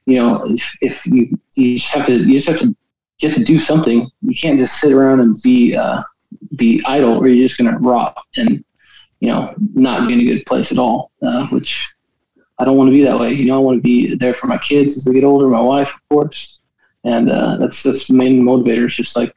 [0.06, 2.76] you know if, if you you just have to you just have to
[3.24, 4.10] get to do something.
[4.22, 6.02] You can't just sit around and be uh,
[6.56, 8.64] be idle, or you're just gonna rot and
[9.20, 11.10] you know not be in a good place at all.
[11.22, 11.92] Uh, which
[12.58, 13.32] I don't want to be that way.
[13.32, 15.60] You know I want to be there for my kids as they get older, my
[15.60, 16.60] wife of course,
[17.04, 18.86] and uh, that's that's the main motivator.
[18.86, 19.34] It's just like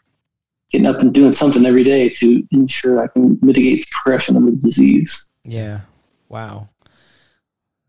[0.71, 4.43] getting up and doing something every day to ensure I can mitigate the progression of
[4.45, 5.29] the disease.
[5.43, 5.81] Yeah.
[6.27, 6.67] Wow.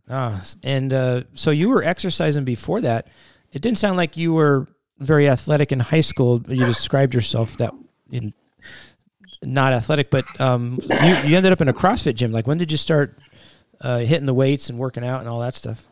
[0.09, 3.09] Ah, and uh, so you were exercising before that.
[3.53, 6.43] It didn't sound like you were very athletic in high school.
[6.49, 7.73] You described yourself that
[8.11, 8.33] in
[9.43, 12.33] not athletic, but um, you, you ended up in a CrossFit gym.
[12.33, 13.19] Like when did you start
[13.81, 15.87] uh, hitting the weights and working out and all that stuff?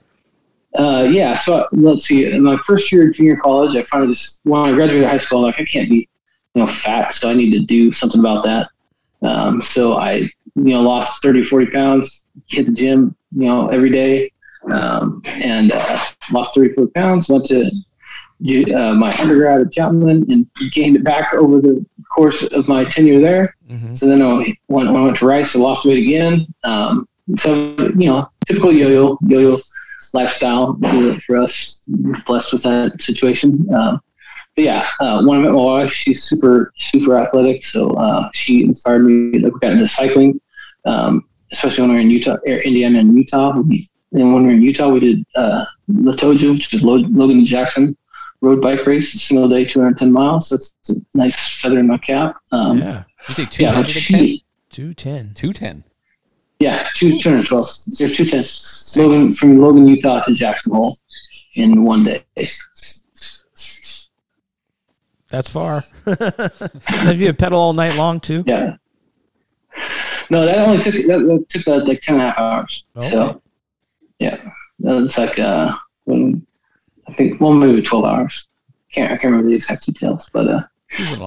[0.76, 2.26] Uh, yeah, so let's see.
[2.30, 5.38] In my first year of junior college, I finally just when I graduated high school,
[5.38, 6.08] I'm like I can't be,
[6.54, 8.68] you know, fat, so I need to do something about that.
[9.22, 13.90] Um, so I, you know, lost 30, 40 pounds, hit the gym, you know, every
[13.90, 14.30] day,
[14.70, 15.98] um, and uh,
[16.32, 17.28] lost 30, 40 pounds.
[17.28, 17.70] Went to
[18.74, 23.20] uh, my undergrad at Chapman and gained it back over the course of my tenure
[23.20, 23.56] there.
[23.68, 23.94] Mm-hmm.
[23.94, 26.46] So then I went, when I went to Rice, I lost weight again.
[26.64, 29.58] Um, so you know, typical yo-yo yo-yo
[30.14, 30.78] lifestyle
[31.26, 31.80] for, us.
[32.26, 33.66] Blessed with that situation.
[33.74, 34.00] Um,
[34.54, 38.64] but yeah, uh, when I met my wife, she's super super athletic, so uh, she
[38.64, 40.40] inspired me to get into cycling.
[40.84, 43.58] Um, especially when we were in Utah, er, Indiana, and Utah.
[43.58, 47.44] We, and when we were in Utah, we did uh, LoToJa, which is Lo- Logan
[47.44, 47.96] Jackson
[48.40, 50.48] road bike race, a single day, 210 miles.
[50.50, 52.36] That's a nice feather in my cap.
[52.52, 53.84] Um, yeah, Did you say yeah, 210?
[53.84, 55.32] she, two ten.
[55.34, 55.84] 210.
[56.58, 57.66] Yeah, two two hundred twelve.
[57.66, 58.42] Or two ten.
[58.96, 60.96] Logan from Logan, Utah to Jackson Hole
[61.54, 62.24] in one day.
[65.28, 65.82] That's far.
[66.86, 68.42] Have you pedal all night long too?
[68.46, 68.76] Yeah.
[70.30, 72.84] No, that only took that, that took uh, like ten and a half hours.
[72.96, 73.08] Okay.
[73.08, 73.42] So
[74.18, 76.46] yeah, that's like uh, when,
[77.08, 78.46] I think well maybe twelve hours.
[78.92, 80.62] Can't I can't remember the exact details, but uh,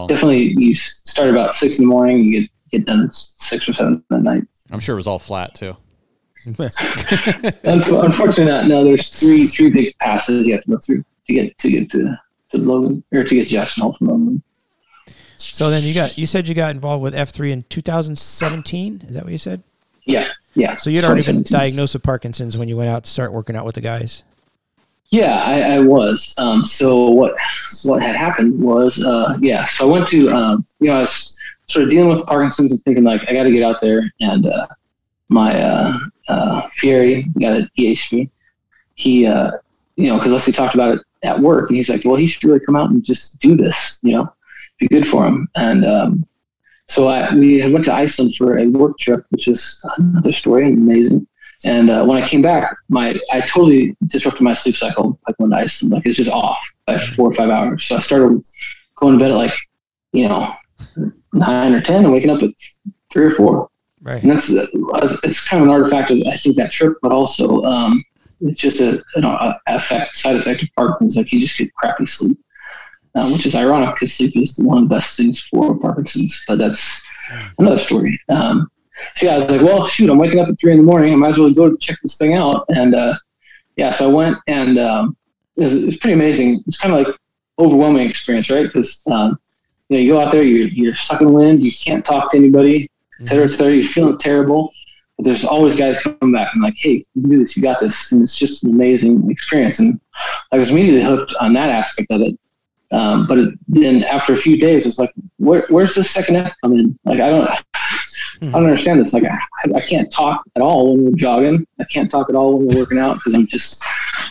[0.08, 3.74] definitely you start about six in the morning, you get get done at six or
[3.74, 4.44] seven at night.
[4.72, 5.76] I'm sure it was all flat too.
[7.64, 8.68] Unfortunately, not.
[8.68, 11.92] No, there's three three big passes you have to go through to get to get
[11.92, 12.18] to,
[12.52, 14.44] to Logan or to get to Jackson Hole from Logan.
[15.36, 19.02] So then you got you said you got involved with F three in 2017.
[19.08, 19.64] Is that what you said?
[20.04, 20.78] Yeah, yeah.
[20.78, 23.66] So you'd already been diagnosed with Parkinson's when you went out to start working out
[23.66, 24.24] with the guys.
[25.12, 26.36] Yeah, I, I was.
[26.38, 27.36] Um, so what
[27.84, 29.66] what had happened was, uh, yeah.
[29.66, 32.82] So I went to, um, you know, I was sort of dealing with Parkinson's and
[32.84, 34.12] thinking like, I got to get out there.
[34.22, 34.68] And uh,
[35.30, 38.30] my uh, uh, Fieri got at EHP.
[38.96, 39.52] He, uh,
[39.96, 42.44] you know, because Leslie talked about it at work, and he's like, well, he should
[42.44, 44.00] really come out and just do this.
[44.04, 44.34] You know,
[44.80, 45.48] be good for him.
[45.56, 46.26] And um,
[46.88, 51.26] so I we went to Iceland for a work trip, which is another story, amazing.
[51.66, 55.50] And uh, when I came back, my I totally disrupted my sleep cycle like one
[55.50, 55.72] night.
[55.84, 57.84] Like it's just off by four or five hours.
[57.84, 58.42] So I started
[58.96, 59.54] going to bed at like
[60.14, 60.56] you know
[61.34, 62.52] nine or ten, and waking up at
[63.12, 63.70] three or four.
[64.02, 64.22] Right.
[64.22, 68.04] And that's it's kind of an artifact of I think that trip, but also um,
[68.40, 69.26] it's just a an
[69.68, 71.18] effect side effect of Parkinson's.
[71.18, 72.38] Like you just get crappy sleep,
[73.16, 76.42] uh, which is ironic because sleep is one of the best things for Parkinson's.
[76.48, 77.04] But that's
[77.58, 78.20] another story.
[78.30, 78.72] Um,
[79.16, 81.14] so yeah, I was like, well, shoot, I'm waking up at three in the morning.
[81.14, 82.66] I might as well go check this thing out.
[82.70, 83.16] And uh,
[83.76, 85.18] yeah, so I went, and um,
[85.58, 86.64] it, was, it, was, pretty amazing.
[86.68, 87.16] It's kind of like
[87.58, 88.66] overwhelming experience, right?
[88.66, 89.40] Because um,
[89.90, 92.90] you know, you go out there, you're, you're sucking wind, you can't talk to anybody,
[93.20, 93.74] et cetera, et cetera.
[93.74, 94.72] You're feeling terrible,
[95.18, 97.80] but there's always guys coming back and like, hey, you can do this, you got
[97.80, 99.80] this, and it's just an amazing experience.
[99.80, 100.00] And
[100.52, 102.40] I was immediately hooked on that aspect of it.
[102.92, 106.56] Um, but it, then after a few days, it's like, where, where's the second act
[106.64, 106.98] come in?
[107.06, 107.50] Like, I don't,
[108.42, 109.14] I don't understand this.
[109.14, 109.40] Like, I,
[109.76, 111.68] I can't talk at all when we're jogging.
[111.80, 113.84] I can't talk at all when we're working out because I'm just,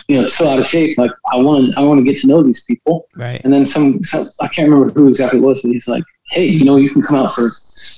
[0.07, 0.97] you know, so out of shape.
[0.97, 3.07] Like, I want to, I want to get to know these people.
[3.15, 3.41] Right.
[3.43, 6.45] And then some, some, I can't remember who exactly it was, but he's like, hey,
[6.45, 7.47] you know, you can come out for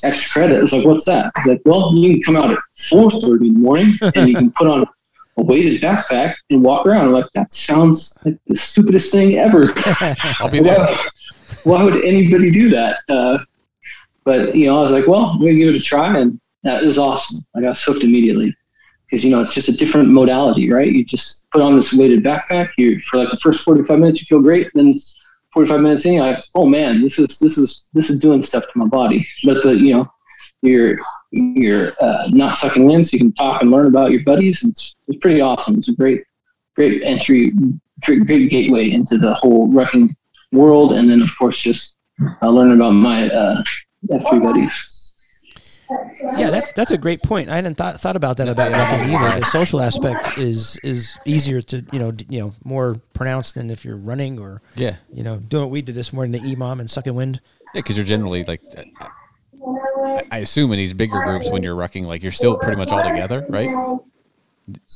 [0.04, 0.60] extra credit.
[0.60, 1.32] I was like, what's that?
[1.38, 4.52] He's like, well, you can come out at 4.30 in the morning and you can
[4.52, 4.86] put on
[5.38, 7.06] a weighted backpack and walk around.
[7.06, 9.74] I'm like, that sounds like the stupidest thing ever.
[10.40, 10.80] I'll be there.
[10.80, 10.98] Why,
[11.64, 13.00] why would anybody do that?
[13.10, 13.40] Uh,
[14.32, 16.86] but you know, I was like, well, I'm gonna give it a try, and that
[16.86, 17.42] was awesome.
[17.54, 18.56] I got hooked immediately
[19.04, 20.90] because you know it's just a different modality, right?
[20.90, 22.70] You just put on this weighted backpack.
[22.78, 24.70] You for like the first 45 minutes, you feel great.
[24.74, 25.02] Then
[25.52, 28.64] 45 minutes in, you're like, oh man, this is this is this is doing stuff
[28.64, 29.28] to my body.
[29.44, 30.14] But the you know,
[30.62, 31.00] you're
[31.32, 34.64] you're uh, not sucking wind, so you can talk and learn about your buddies.
[34.64, 35.76] It's it's pretty awesome.
[35.76, 36.24] It's a great
[36.78, 37.52] great entry,
[38.00, 40.16] great gateway into the whole rucking
[40.54, 41.98] world, and then of course just
[42.42, 43.62] uh, learning about my uh,
[44.10, 44.92] F3.
[46.38, 47.50] Yeah, that, that's a great point.
[47.50, 49.40] I hadn't thought thought about that about rucking either.
[49.40, 53.84] The social aspect is is easier to you know you know more pronounced than if
[53.84, 56.90] you're running or yeah you know doing what we did this morning, the EMOM and
[56.90, 57.42] sucking wind.
[57.74, 59.08] Yeah, because you're generally like, uh,
[60.32, 63.04] I assume in these bigger groups when you're rucking, like you're still pretty much all
[63.04, 63.70] together, right?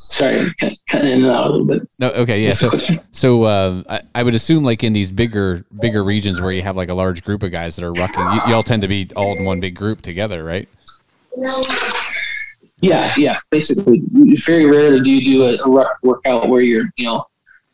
[0.09, 1.87] Sorry, cutting in and out a little bit.
[1.99, 2.53] No, okay, yeah.
[2.53, 2.69] So,
[3.11, 6.75] so uh, I, I, would assume like in these bigger bigger regions where you have
[6.75, 9.09] like a large group of guys that are rucking, you, you all tend to be
[9.15, 10.69] all in one big group together, right?
[12.81, 13.37] Yeah, yeah.
[13.49, 14.03] Basically,
[14.45, 17.25] very rarely do you do a, a ruck workout where you're, you know,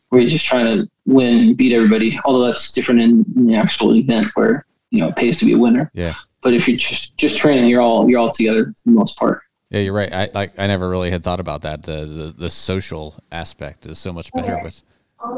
[0.09, 2.19] where you're just trying to win and beat everybody.
[2.25, 5.53] Although that's different in, in the actual event where you know it pays to be
[5.53, 5.91] a winner.
[5.93, 6.15] Yeah.
[6.41, 9.41] But if you're just just training, you're all you're all together for the most part.
[9.71, 10.11] Yeah, you're right.
[10.13, 11.83] I like I never really had thought about that.
[11.83, 14.83] The, the the social aspect is so much better with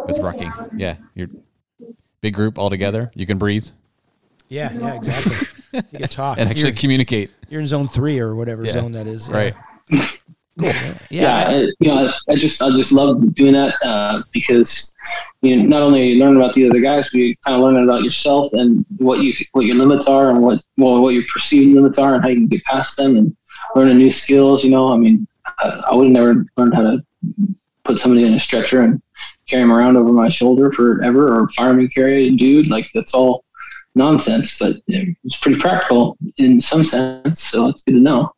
[0.07, 0.71] with rucking.
[0.75, 1.27] Yeah, you're
[2.19, 3.11] big group all together.
[3.13, 3.67] You can breathe.
[4.49, 5.47] Yeah, yeah, exactly.
[5.71, 7.29] You can talk and actually you're, communicate.
[7.47, 8.71] You're in zone three or whatever yeah.
[8.71, 9.29] zone that is.
[9.29, 9.35] Yeah.
[9.35, 9.53] Right.
[10.59, 10.67] Cool.
[10.67, 14.93] Yeah, yeah I, you know, I, just I just love doing that uh, because
[15.41, 17.83] you know not only you learn about the other guys, but you kind of learn
[17.83, 21.73] about yourself and what you what your limits are and what well what your perceived
[21.75, 23.35] limits are and how you can get past them and
[23.75, 24.63] learning new skills.
[24.63, 27.03] You know, I mean, I, I would have never learned how to
[27.83, 29.01] put somebody in a stretcher and
[29.47, 32.69] carry him around over my shoulder forever or fireman carry a dude.
[32.69, 33.43] Like that's all
[33.95, 37.41] nonsense, but it's pretty practical in some sense.
[37.41, 38.33] So it's good to know.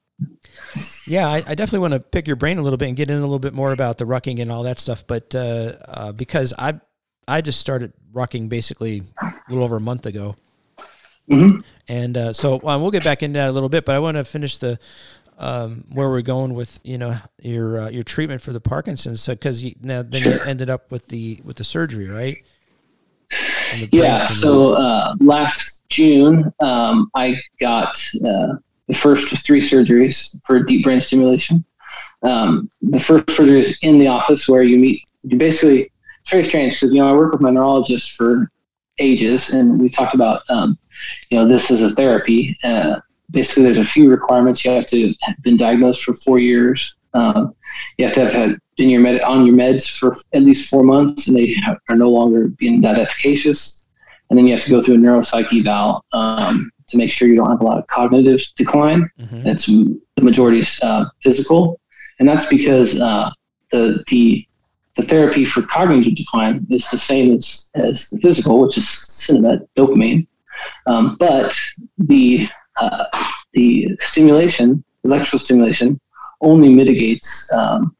[1.07, 3.17] Yeah, I, I, definitely want to pick your brain a little bit and get in
[3.17, 5.05] a little bit more about the rucking and all that stuff.
[5.05, 6.79] But uh, uh, because I
[7.27, 10.35] I just started rucking basically a little over a month ago,
[11.29, 11.59] mm-hmm.
[11.87, 13.85] and uh, so well, we'll get back into that a little bit.
[13.85, 14.79] But I want to finish the
[15.37, 19.21] um, where we're going with you know your uh, your treatment for the Parkinson's.
[19.21, 20.33] So because you, now then sure.
[20.33, 22.37] you ended up with the with the surgery, right?
[23.91, 24.17] Yeah.
[24.17, 28.55] So uh, last June, um, I got uh,
[28.87, 31.65] the first three surgeries for deep brain stimulation.
[32.23, 35.01] Um, the first surgery is in the office where you meet.
[35.23, 38.49] You basically it's very strange because you know I work with my neurologist for
[38.99, 40.77] ages, and we talked about um,
[41.29, 42.57] you know this is a therapy.
[42.63, 42.99] Uh,
[43.35, 44.63] basically there's a few requirements.
[44.65, 46.95] You have to have been diagnosed for four years.
[47.13, 47.53] Um,
[47.97, 50.83] you have to have had been your med- on your meds for at least four
[50.83, 53.85] months, and they have, are no longer being that efficacious.
[54.29, 57.35] And then you have to go through a neuropsych eval um, to make sure you
[57.35, 59.09] don't have a lot of cognitive decline.
[59.19, 59.43] Mm-hmm.
[59.43, 61.79] That's the majority uh, physical,
[62.19, 63.29] and that's because uh,
[63.71, 64.47] the the
[64.95, 69.67] the therapy for cognitive decline is the same as, as the physical, which is Sinemet
[69.77, 70.25] dopamine.
[70.87, 71.53] Um, but
[71.97, 72.47] the
[72.77, 73.05] uh,
[73.55, 75.99] the stimulation, electrical stimulation,
[76.41, 77.95] only mitigates um,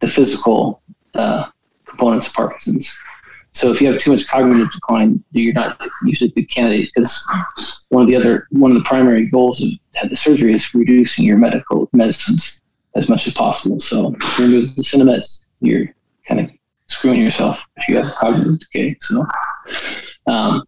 [0.00, 0.82] the physical
[1.14, 1.48] uh,
[1.86, 2.92] components of Parkinson's.
[3.52, 7.26] So if you have too much cognitive decline, you're not usually a good candidate because
[7.88, 9.70] one of the other one of the primary goals of
[10.08, 12.60] the surgery is reducing your medical medicines.
[12.96, 13.78] as much as possible.
[13.80, 15.22] So if you remove the Sinemet,
[15.60, 15.86] you're
[16.26, 16.50] kind of
[16.88, 18.96] screwing yourself if you have cognitive decay.
[19.00, 19.26] So,
[20.26, 20.64] um,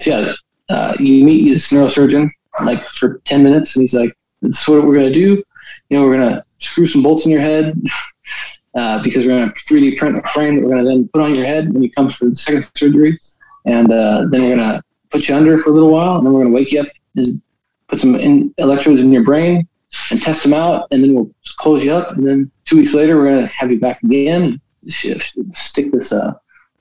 [0.00, 0.32] so yeah,
[0.68, 2.30] uh, you meet this neurosurgeon
[2.64, 5.42] like for 10 minutes and he's like, this is what we're going to do.
[5.88, 7.80] You know, we're going to screw some bolts in your head
[8.74, 11.22] uh, because we're going to 3D print a frame that we're going to then put
[11.22, 13.18] on your head when you come for the second surgery.
[13.64, 16.32] And uh, then we're going to put you under for a little while and then
[16.32, 17.42] we're going to wake you up and
[17.88, 19.66] put some in electrodes in your brain
[20.10, 20.86] and test them out.
[20.90, 22.16] And then we'll close you up.
[22.16, 24.60] And then two weeks later, we're going to have you back again.
[24.84, 26.34] Stick this uh,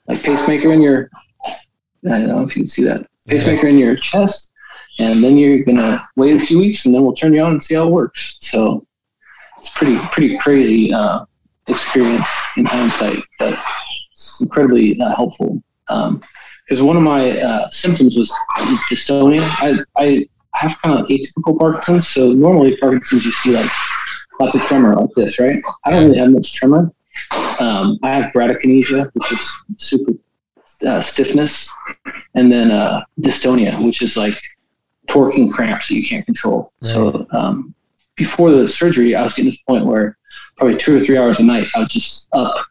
[0.07, 1.09] like pacemaker in your,
[2.05, 4.51] I don't know if you can see that pacemaker in your chest
[4.99, 7.63] and then you're gonna wait a few weeks, and then we'll turn you on and
[7.63, 8.37] see how it works.
[8.41, 8.85] So
[9.57, 11.25] it's pretty pretty crazy uh,
[11.67, 12.27] experience
[12.57, 13.57] in hindsight, but
[14.41, 15.61] incredibly uh, helpful.
[15.87, 18.31] Because um, one of my uh, symptoms was
[18.89, 19.43] dystonia.
[19.59, 23.71] I I have kind of atypical Parkinson's, so normally Parkinson's you see like
[24.39, 25.61] lots of tremor like this, right?
[25.85, 26.91] I don't really have much tremor.
[27.59, 30.13] Um, I have bradykinesia, which is super
[30.85, 31.69] uh, stiffness,
[32.35, 34.37] and then uh, dystonia, which is like
[35.07, 36.71] torquing cramps that you can't control.
[36.81, 36.91] Right.
[36.91, 37.73] So um,
[38.15, 40.17] before the surgery, I was getting to the point where
[40.57, 42.65] probably two or three hours a night, I was just up,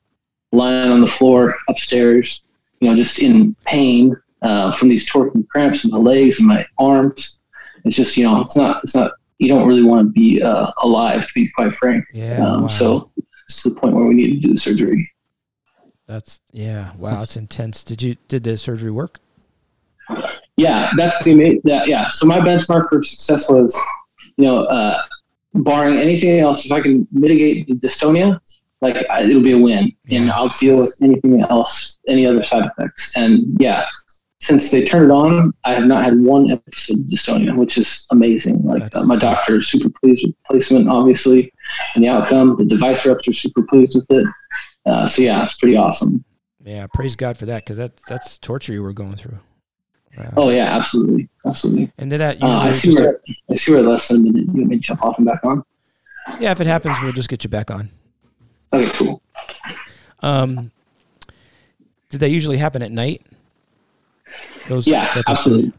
[0.52, 2.44] lying on the floor upstairs,
[2.80, 6.66] you know, just in pain uh, from these torquing cramps in my legs and my
[6.78, 7.40] arms.
[7.84, 10.70] It's just, you know, it's not, it's not, you don't really want to be uh,
[10.82, 12.04] alive, to be quite frank.
[12.12, 12.44] Yeah.
[12.46, 12.68] Um, wow.
[12.68, 13.10] So
[13.46, 15.10] it's to the point where we need to do the surgery.
[16.06, 16.92] That's yeah.
[16.96, 17.82] Wow, it's intense.
[17.82, 19.20] Did you did the surgery work?
[20.56, 22.08] Yeah, that's the that yeah.
[22.10, 23.76] So my benchmark for success was,
[24.36, 25.00] you know, uh,
[25.54, 28.40] barring anything else, if I can mitigate the dystonia,
[28.80, 33.16] like it'll be a win, and I'll deal with anything else, any other side effects.
[33.16, 33.86] And yeah,
[34.40, 38.06] since they turned it on, I have not had one episode of dystonia, which is
[38.10, 38.62] amazing.
[38.62, 41.52] Like uh, my doctor is super pleased with the placement, obviously,
[41.94, 42.56] and the outcome.
[42.56, 44.26] The device reps are super pleased with it.
[44.86, 46.24] Uh, so yeah, it's pretty awesome.
[46.62, 49.38] Yeah, praise God for that because that that's torture you were going through.
[50.16, 50.32] Wow.
[50.36, 51.92] Oh yeah, absolutely, absolutely.
[51.98, 52.42] And did that?
[52.42, 54.54] Uh, I see where I see where less than a minute.
[54.54, 55.64] You to jump off and back on?
[56.40, 57.90] Yeah, if it happens, we'll just get you back on.
[58.72, 59.22] Okay, cool.
[60.20, 60.70] Um,
[62.10, 63.22] did that usually happen at night?
[64.68, 65.72] Those, yeah, absolutely.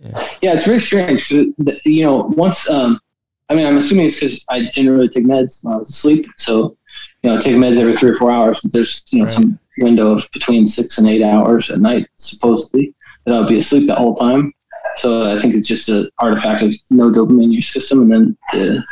[0.00, 0.28] Yeah.
[0.42, 1.30] yeah, it's very strange.
[1.30, 3.00] You know, once um,
[3.48, 6.26] I mean, I'm assuming it's because I didn't really take meds when I was asleep.
[6.36, 6.76] So,
[7.22, 8.60] you know, I take meds every three or four hours.
[8.62, 9.32] But there's you know right.
[9.32, 12.94] some window of between six and eight hours at night, supposedly
[13.28, 14.52] that I would be asleep the whole time.
[14.96, 18.38] So I think it's just an artifact of no dopamine in your system, and then
[18.52, 18.84] the,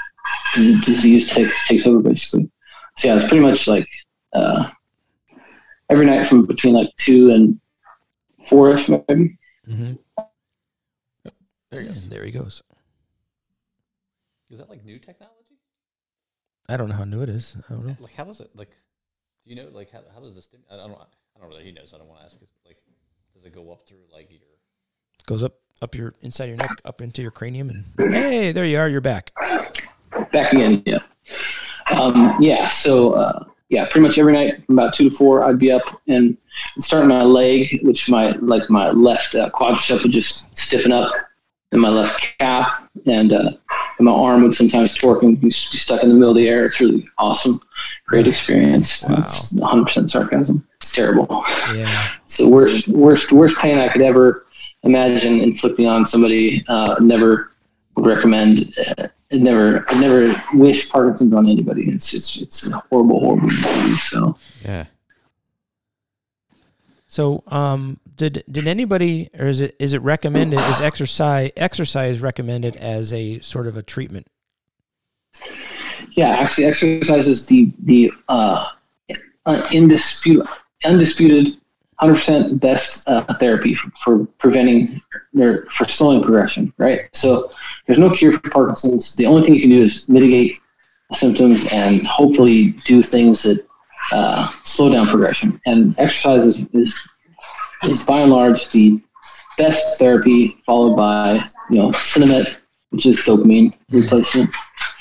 [0.57, 2.51] the disease take, takes over basically.
[2.97, 3.89] So yeah, it's pretty much like
[4.33, 4.71] uh,
[5.91, 7.61] every night from between like two and
[8.49, 9.37] four ish maybe.
[9.69, 9.95] Mm-hmm.
[11.71, 12.09] There he goes.
[12.09, 12.63] There he goes.
[14.51, 15.59] Is that like new technology?
[16.69, 17.57] I don't know how new it is.
[17.69, 17.97] I don't know.
[17.99, 18.71] Like how does it like?
[19.45, 20.49] Do you know like how, how does this?
[20.71, 20.93] I don't.
[20.93, 21.59] I don't know.
[21.59, 21.93] He knows.
[21.93, 22.37] I don't want to ask.
[22.37, 22.49] It.
[22.65, 22.79] Like
[23.47, 24.41] does it go up through like your?
[25.27, 28.79] Goes up up your inside your neck, up into your cranium, and hey, there you
[28.79, 28.89] are.
[28.89, 29.33] You're back.
[30.33, 30.83] Back again.
[30.85, 30.99] Yeah.
[31.97, 32.69] Um, yeah.
[32.69, 35.83] So uh, yeah, pretty much every night from about two to four, I'd be up
[36.09, 36.37] and
[36.79, 41.13] start my leg, which my like my left uh, quadricep would just stiffen up,
[41.73, 43.53] and my left calf, and, uh,
[43.99, 46.67] and my arm would sometimes torque and be stuck in the middle of the air.
[46.67, 47.61] It's really awesome
[48.07, 49.05] great experience.
[49.09, 49.17] Wow.
[49.19, 50.67] It's 100% sarcasm.
[50.77, 51.45] It's terrible.
[51.75, 52.09] Yeah.
[52.25, 54.47] It's the worst, worst, worst pain I could ever
[54.83, 56.65] imagine inflicting on somebody.
[56.69, 57.53] Uh, never
[57.95, 58.75] would recommend.
[58.99, 61.89] Uh, never, I never wish Parkinson's on anybody.
[61.89, 64.03] It's it's it's a horrible, horrible disease.
[64.03, 64.87] So yeah.
[67.07, 70.59] So, um, did did anybody, or is it is it recommended?
[70.59, 74.27] Is exercise exercise recommended as a sort of a treatment?
[76.13, 78.71] Yeah, actually, exercise is the the uh,
[79.47, 80.47] undisputed,
[80.85, 81.59] undisputed,
[81.99, 85.01] hundred percent best uh, therapy for, for, preventing
[85.39, 86.73] or for slowing progression.
[86.79, 87.03] Right.
[87.13, 87.51] So
[87.87, 89.15] there's no cure for Parkinson's.
[89.15, 90.61] The only thing you can do is mitigate
[91.13, 93.67] symptoms and hopefully do things that
[94.13, 95.61] uh, slow down progression.
[95.67, 97.09] And exercise is, is
[97.85, 99.01] is by and large the
[99.59, 102.57] best therapy, followed by you know Sinemet,
[102.97, 104.49] which is dopamine replacement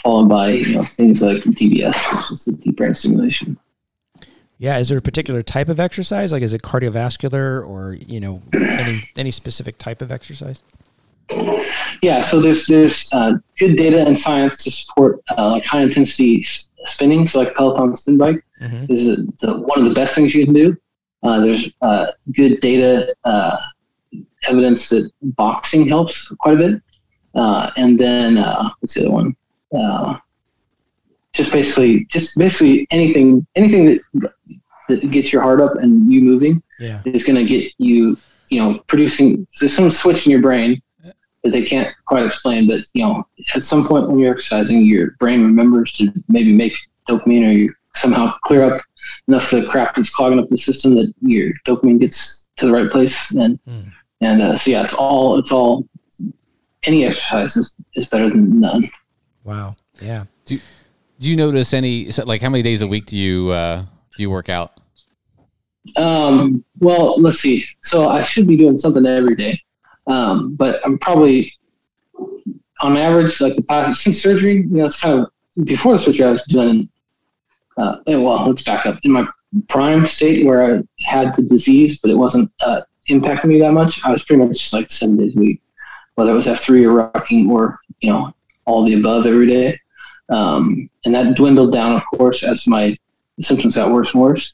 [0.04, 3.58] followed by you know things like DBS, which is the deep brain stimulation.
[4.58, 6.34] Yeah, is there a particular type of exercise?
[6.34, 10.62] Like, is it cardiovascular or you know any any specific type of exercise?
[12.02, 16.44] Yeah, so there's there's uh, good data and science to support uh, like high intensity
[16.44, 17.30] spinning.
[17.30, 18.92] So like Peloton spin bike mm-hmm.
[18.92, 20.76] is a, the, one of the best things you can do.
[21.24, 23.58] Uh, there's uh, good data uh,
[24.48, 26.82] evidence that boxing helps quite a bit.
[27.36, 28.36] Uh, and then
[28.80, 29.36] what's the other one?
[29.78, 30.18] uh,
[31.34, 34.32] just basically, just basically anything, anything that,
[34.88, 37.02] that gets your heart up and you moving Yeah.
[37.06, 38.18] is going to get you,
[38.50, 39.46] you know, producing.
[39.60, 40.82] There's some switch in your brain
[41.44, 43.24] that they can't quite explain, but you know,
[43.54, 46.74] at some point when you're exercising, your brain remembers to maybe make
[47.10, 48.82] dopamine, or you somehow clear up
[49.28, 52.72] enough of the crap that's clogging up the system that your dopamine gets to the
[52.72, 53.92] right place, and Mm.
[54.22, 55.86] and uh, so yeah, it's all it's all
[56.86, 58.90] any exercise is, is better than none.
[59.44, 59.76] Wow.
[60.02, 60.26] Yeah.
[60.46, 60.60] Do
[61.20, 63.84] you notice any like how many days a week do you uh,
[64.16, 64.80] do you work out?
[65.98, 67.64] Um, well, let's see.
[67.84, 69.60] So I should be doing something every day,
[70.08, 71.54] um, but I'm probably
[72.82, 74.58] on average like the past since surgery.
[74.58, 76.90] You know, it's kind of before the surgery I was doing.
[77.78, 78.98] Uh, and, well, let's back up.
[79.04, 79.28] In my
[79.68, 84.04] prime state where I had the disease, but it wasn't uh, impacting me that much,
[84.06, 85.62] I was pretty much like seven days a week,
[86.16, 88.34] whether it was F3 or rucking or you know
[88.66, 89.80] all the above every day.
[90.30, 92.98] Um, and that dwindled down, of course, as my
[93.40, 94.54] symptoms got worse and worse.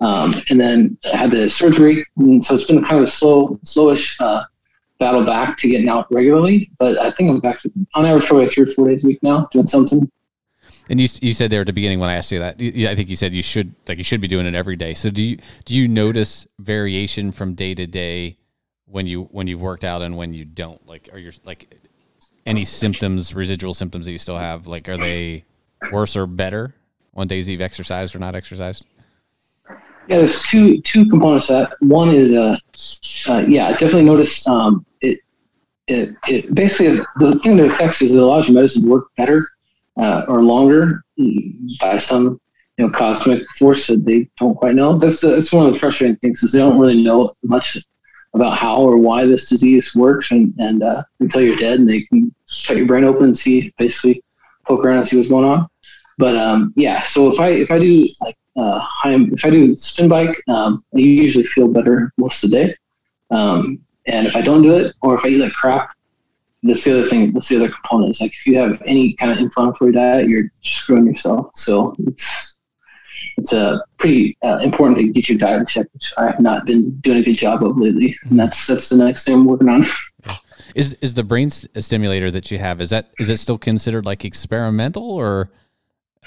[0.00, 3.58] Um, and then I had the surgery, and so it's been kind of a slow,
[3.66, 4.44] slowish uh,
[4.98, 6.70] battle back to getting out regularly.
[6.78, 9.22] But I think I'm back to on average probably three or four days a week
[9.22, 10.10] now doing something.
[10.88, 12.94] And you you said there at the beginning when I asked you that, you- I
[12.94, 14.94] think you said you should like you should be doing it every day.
[14.94, 15.36] So do you
[15.66, 18.38] do you notice variation from day to day
[18.90, 20.84] when you when you've worked out and when you don't?
[20.86, 21.74] Like are your like
[22.46, 24.66] any symptoms, residual symptoms that you still have?
[24.66, 25.44] Like are they
[25.92, 26.74] worse or better
[27.14, 28.84] on days you've exercised or not exercised?
[30.08, 31.76] Yeah, there's two two components to that.
[31.80, 32.56] One is uh,
[33.28, 35.20] uh yeah, I definitely noticed um it
[35.86, 39.48] it it basically the thing that affects is that a lot of medicines work better
[39.96, 41.04] uh, or longer
[41.80, 42.40] by some
[42.78, 44.96] you know cosmic force that they don't quite know.
[44.96, 47.76] That's the, that's one of the frustrating things is they don't really know much
[48.34, 52.02] about how or why this disease works, and and uh, until you're dead, and they
[52.02, 52.34] can
[52.66, 54.22] cut your brain open and see basically
[54.66, 55.68] poke around and see what's going on.
[56.18, 60.08] But um, yeah, so if I if I do like uh, if I do spin
[60.08, 62.76] bike, um, I usually feel better most of the day.
[63.30, 65.96] Um, and if I don't do it, or if I eat like crap,
[66.62, 67.32] that's the other thing.
[67.32, 68.10] That's the other component.
[68.10, 71.52] Is like if you have any kind of inflammatory diet, you're just screwing yourself.
[71.54, 72.56] So it's
[73.40, 76.66] it's uh, pretty uh, important to get your diet in check, which I have not
[76.66, 78.16] been doing a good job of lately.
[78.28, 79.86] And that's that's the next thing I'm working on.
[80.74, 84.06] Is is the brain st- stimulator that you have is that is it still considered
[84.06, 85.50] like experimental or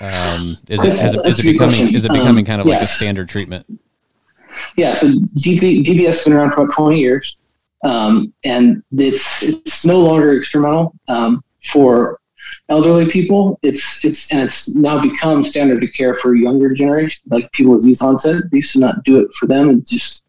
[0.01, 1.95] um, is it, is it, that's is it a good becoming question.
[1.95, 3.65] is it becoming Um, kind of like a standard treatment?
[4.75, 7.37] Yeah, so DB, DBS has been around for about 20 years,
[7.85, 12.19] um, and it's it's no longer experimental um, for
[12.73, 13.59] elderly people.
[13.61, 17.85] It's it's and it's now become standard of care for younger generation, like people with
[17.85, 18.43] youth onset.
[18.51, 20.23] They used to not do it for them, and just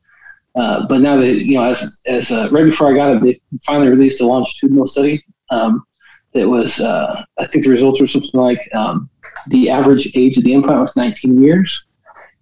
[0.55, 3.41] uh, but now that you know, as as uh, right before I got it, they
[3.65, 5.83] finally released a longitudinal study um,
[6.33, 9.09] that was uh, I think the results were something like um,
[9.49, 11.87] the average age of the implant was 19 years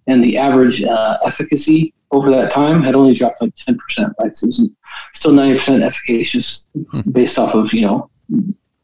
[0.06, 3.76] and the average uh, efficacy over that time had only dropped like 10%.
[4.18, 4.62] Like so it's
[5.14, 6.66] still 90% efficacious
[7.12, 8.10] based off of, you know,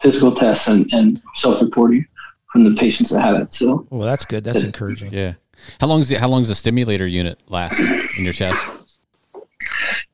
[0.01, 2.07] physical tests and, and self-reporting
[2.53, 3.53] from the patients that had it.
[3.53, 4.45] So Well, that's good.
[4.45, 5.13] That's encouraging.
[5.13, 5.35] Yeah.
[5.81, 7.79] How long is the how long does the stimulator unit last
[8.17, 8.61] in your chest?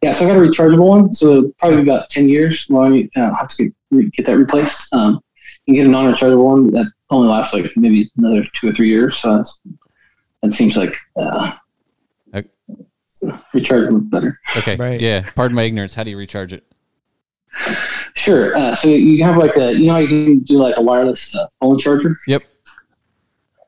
[0.03, 1.12] yeah, so I got a rechargeable one.
[1.12, 4.93] So probably about 10 years while I uh, have to get, get that replaced.
[4.95, 5.20] Um,
[5.66, 8.89] you can get a non-rechargeable one that only lasts like maybe another two or three
[8.89, 9.18] years.
[9.18, 9.61] So that's,
[10.43, 11.53] that seems like uh,
[12.35, 12.49] Okay.
[13.55, 14.39] rechargeable is better.
[14.59, 14.76] Okay.
[14.76, 15.01] Right.
[15.01, 15.30] Yeah.
[15.35, 15.95] Pardon my ignorance.
[15.95, 16.64] How do you recharge it?
[18.16, 18.56] Sure.
[18.56, 21.34] Uh, so you have like a, you know, how you can do like a wireless
[21.34, 22.14] uh, phone charger.
[22.28, 22.42] Yep.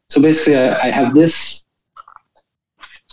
[0.09, 1.67] So basically, I, I have this.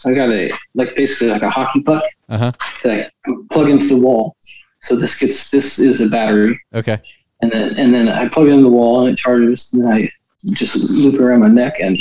[0.05, 2.51] I got a like basically like a hockey puck Uh huh.
[2.83, 4.35] that I plug into the wall.
[4.81, 6.99] So this gets this is a battery, Okay.
[7.41, 9.71] and then and then I plug it in the wall and it charges.
[9.73, 10.09] And then I
[10.51, 11.97] just loop it around my neck, and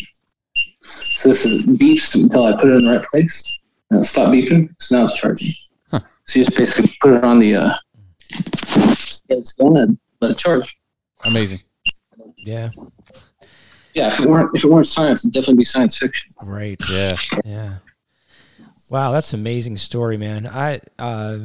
[0.82, 3.60] so this is beeps until I put it in the right place,
[3.90, 4.68] and it'll stop beeping.
[4.80, 5.52] So now it's charging.
[5.92, 6.00] Huh.
[6.24, 7.74] So you just basically put it on the uh,
[9.28, 10.78] it's going and let it charge.
[11.24, 11.58] Amazing.
[12.36, 12.70] Yeah.
[13.94, 16.32] Yeah, if it weren't if it weren't science, it'd definitely be science fiction.
[16.46, 16.80] Right.
[16.90, 17.16] Yeah.
[17.44, 17.72] Yeah.
[18.90, 20.46] Wow, that's an amazing story, man.
[20.46, 21.38] I uh,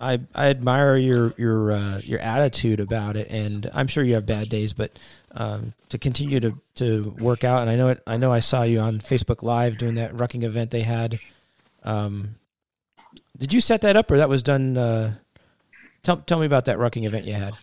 [0.00, 4.26] I I admire your your uh, your attitude about it, and I'm sure you have
[4.26, 4.98] bad days, but
[5.32, 8.02] um, to continue to, to work out, and I know it.
[8.06, 11.20] I know I saw you on Facebook Live doing that rucking event they had.
[11.84, 12.30] Um,
[13.36, 14.76] did you set that up, or that was done?
[14.76, 15.14] Uh,
[16.02, 17.54] tell tell me about that rucking event you had.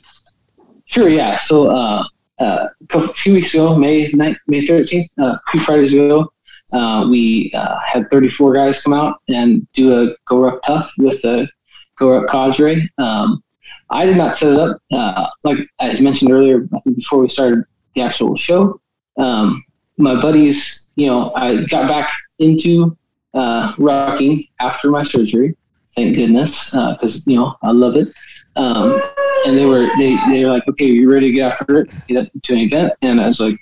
[0.86, 1.38] Sure, yeah.
[1.38, 2.04] So uh,
[2.40, 6.32] uh, a few weeks ago, May 9th, May 13th, uh, a few Fridays ago,
[6.74, 11.48] uh, we uh, had 34 guys come out and do a GORUCK Tough with the
[12.00, 12.90] GORUCK Cadre.
[12.98, 13.44] Um,
[13.90, 14.82] I did not set it up.
[14.92, 17.64] Uh, like I mentioned earlier, I think before we started
[17.96, 18.80] the actual show,
[19.18, 19.64] um,
[19.98, 22.98] my buddies, you know, I got back into
[23.34, 25.56] uh, rucking after my surgery.
[25.96, 28.10] Thank goodness, because you know I love it.
[28.58, 29.02] Um,
[29.46, 32.30] and they were they they were like, okay, you ready to get after it, get
[32.44, 32.94] to an event?
[33.02, 33.58] And I was like,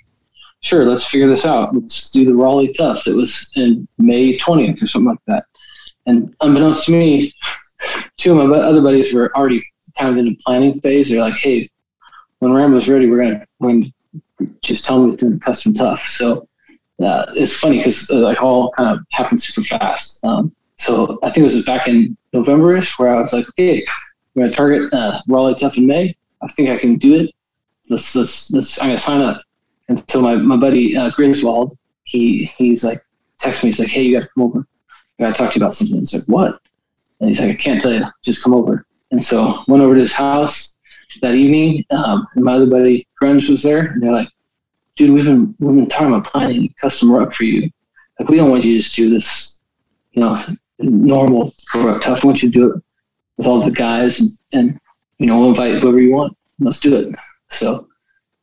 [0.60, 1.74] sure, let's figure this out.
[1.74, 3.06] Let's do the Raleigh Tough.
[3.06, 5.44] It was in May 20th or something like that.
[6.06, 7.34] And unbeknownst to me,
[8.16, 9.64] two of my other buddies were already
[9.96, 11.10] kind of in the planning phase.
[11.10, 11.68] They're like, hey,
[12.38, 16.06] when Rambo's ready, we're gonna we're gonna just tell me to do the custom tough.
[16.06, 16.48] So
[17.02, 20.24] uh, it's funny because uh, like all kind of happened super fast.
[20.24, 23.84] Um, so I think it was back in November-ish where I was like, okay,
[24.34, 26.16] we're gonna target uh, Tough in May.
[26.42, 27.34] I think I can do it.
[27.88, 28.80] Let's let's let's.
[28.80, 29.42] I'm gonna sign up.
[29.88, 33.04] And so my my buddy uh, Griswold, he he's like
[33.38, 33.68] text me.
[33.68, 34.66] He's like, hey, you gotta come over.
[35.18, 35.98] I gotta talk to you about something.
[35.98, 36.60] It's like what?
[37.20, 38.04] And he's like, I can't tell you.
[38.22, 38.86] Just come over.
[39.10, 40.74] And so went over to his house
[41.20, 41.84] that evening.
[41.90, 44.28] Um, and my other buddy Grunge was there, and they're like,
[44.96, 47.70] dude, we've been we've been talking about planning a custom ruck for you.
[48.18, 49.60] Like we don't want you to just do this,
[50.12, 50.42] you know,
[50.78, 52.22] normal ruck tough.
[52.22, 52.82] We want you to do it
[53.36, 54.80] with all the guys and, and
[55.18, 56.36] you know, invite whoever you want.
[56.58, 57.14] Let's do it.
[57.50, 57.88] So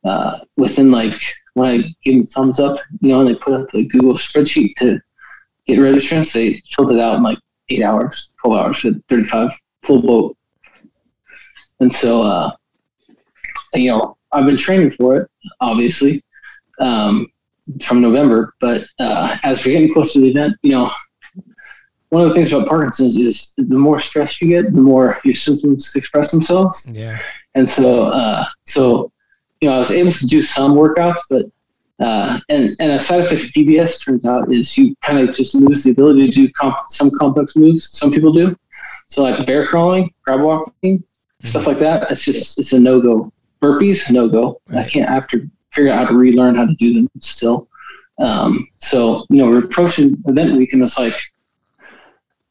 [0.04, 1.20] uh, within like
[1.54, 4.74] when I give them thumbs up, you know, and they put up a Google spreadsheet
[4.76, 5.00] to
[5.66, 9.50] get registrants, they filled it out in like eight hours, 12 hours, at 35
[9.82, 10.36] full boat.
[11.80, 12.50] And so, uh,
[13.74, 15.30] you know, I've been training for it,
[15.60, 16.22] obviously,
[16.78, 17.26] um,
[17.82, 18.54] from November.
[18.60, 20.90] But uh, as we're getting close to the event, you know,
[22.12, 25.34] one of the things about Parkinson's is the more stress you get, the more your
[25.34, 26.86] symptoms express themselves.
[26.92, 27.18] Yeah.
[27.54, 29.10] And so, uh, so
[29.62, 31.46] you know, I was able to do some workouts, but
[32.00, 35.54] uh, and and a side effect of DBS turns out is you kind of just
[35.54, 37.88] lose the ability to do comp- some complex moves.
[37.96, 38.54] Some people do,
[39.08, 41.02] so like bear crawling, crab walking,
[41.42, 42.10] stuff like that.
[42.10, 43.32] It's just it's a no go.
[43.62, 44.60] Burpees, no go.
[44.74, 47.68] I can't I have to figure out how to relearn how to do them still.
[48.18, 51.14] Um, so you know, we're approaching event week, and it's like,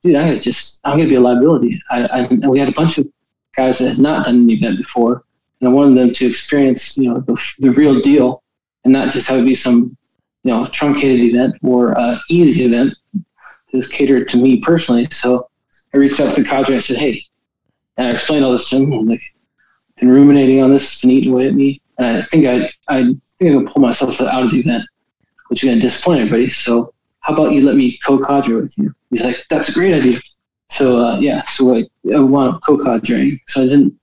[0.02, 1.82] dude, I'm gonna just I'm gonna be a liability.
[1.90, 3.08] I, I and we had a bunch of
[3.56, 5.24] guys that had not done an event before,
[5.60, 8.44] and I wanted them to experience you know the, the real deal,
[8.84, 9.96] and not just have it be some
[10.44, 12.94] you know truncated event or uh, easy event.
[13.14, 15.50] It was catered to me personally, so
[15.94, 17.24] I reached out to the cadre and I said, hey,
[17.98, 18.92] and I explained all this to him.
[18.92, 19.22] I'm like,
[20.00, 21.82] been ruminating on this, been eating away at me.
[21.98, 24.84] And I think I, I think I'm gonna pull myself out of the event,
[25.48, 26.50] which is gonna disappoint everybody.
[26.50, 28.94] So how about you let me co-cadre with you?
[29.12, 30.20] He's like, that's a great idea.
[30.70, 31.84] So uh, yeah, so I,
[32.14, 33.38] I wound up co-cadreing.
[33.48, 33.94] So I didn't.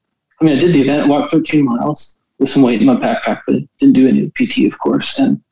[0.40, 3.40] I mean, I did the event, walked 13 miles with some weight in my backpack,
[3.46, 5.18] but didn't do any PT, of course.
[5.18, 5.42] And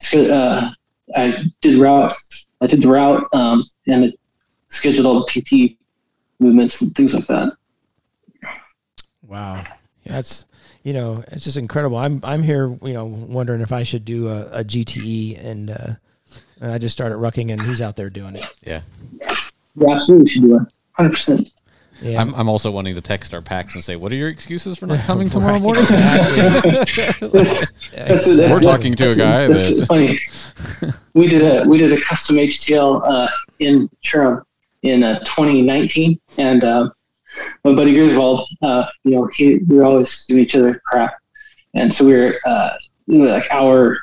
[0.00, 0.30] it's good.
[0.30, 0.70] Uh,
[1.14, 2.12] I did route.
[2.60, 4.18] I did the route, um, and it
[4.70, 5.76] scheduled all the PT
[6.40, 7.52] movements and things like that.
[9.22, 9.64] Wow.
[10.04, 10.44] That's
[10.82, 11.96] you know it's just incredible.
[11.96, 15.94] I'm I'm here you know wondering if I should do a, a GTE and uh,
[16.64, 18.44] and I just started rucking and he's out there doing it.
[18.66, 18.80] Yeah.
[19.76, 20.62] Yeah, absolutely should do it.
[20.98, 21.50] 100%.
[22.00, 24.78] Yeah, I'm, I'm also wanting to text our PAX and say, what are your excuses
[24.78, 25.82] for not coming tomorrow morning?
[25.82, 26.70] exactly.
[27.28, 28.48] That's, Exactly.
[28.48, 30.18] We're talking to a guy That's that- funny.
[31.14, 34.42] we did a we did a custom HTL uh, in Sherm
[34.82, 36.88] in uh, 2019, and uh,
[37.64, 41.14] my buddy Griswold, uh, you know, he we were always giving each other crap,
[41.74, 42.70] and so we were, uh,
[43.06, 43.98] we were like hour,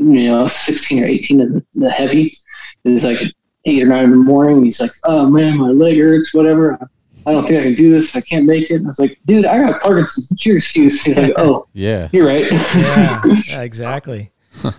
[0.00, 2.36] you know, 16 or 18 of the, the heavy.
[2.84, 3.20] It was like
[3.66, 4.64] eight or nine in the morning.
[4.64, 6.32] He's like, "Oh man, my leg hurts.
[6.32, 6.78] Whatever.
[7.26, 8.16] I don't think I can do this.
[8.16, 10.30] I can't make it." And I was like, "Dude, I got Parkinson's.
[10.30, 12.08] What's your excuse?" He's like, "Oh, yeah.
[12.12, 14.32] you're right." yeah, yeah, exactly.